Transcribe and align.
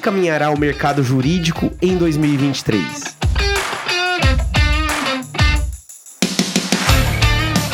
caminhará 0.00 0.50
o 0.50 0.58
mercado 0.58 1.04
jurídico 1.04 1.70
em 1.80 1.96
2023? 1.96 2.80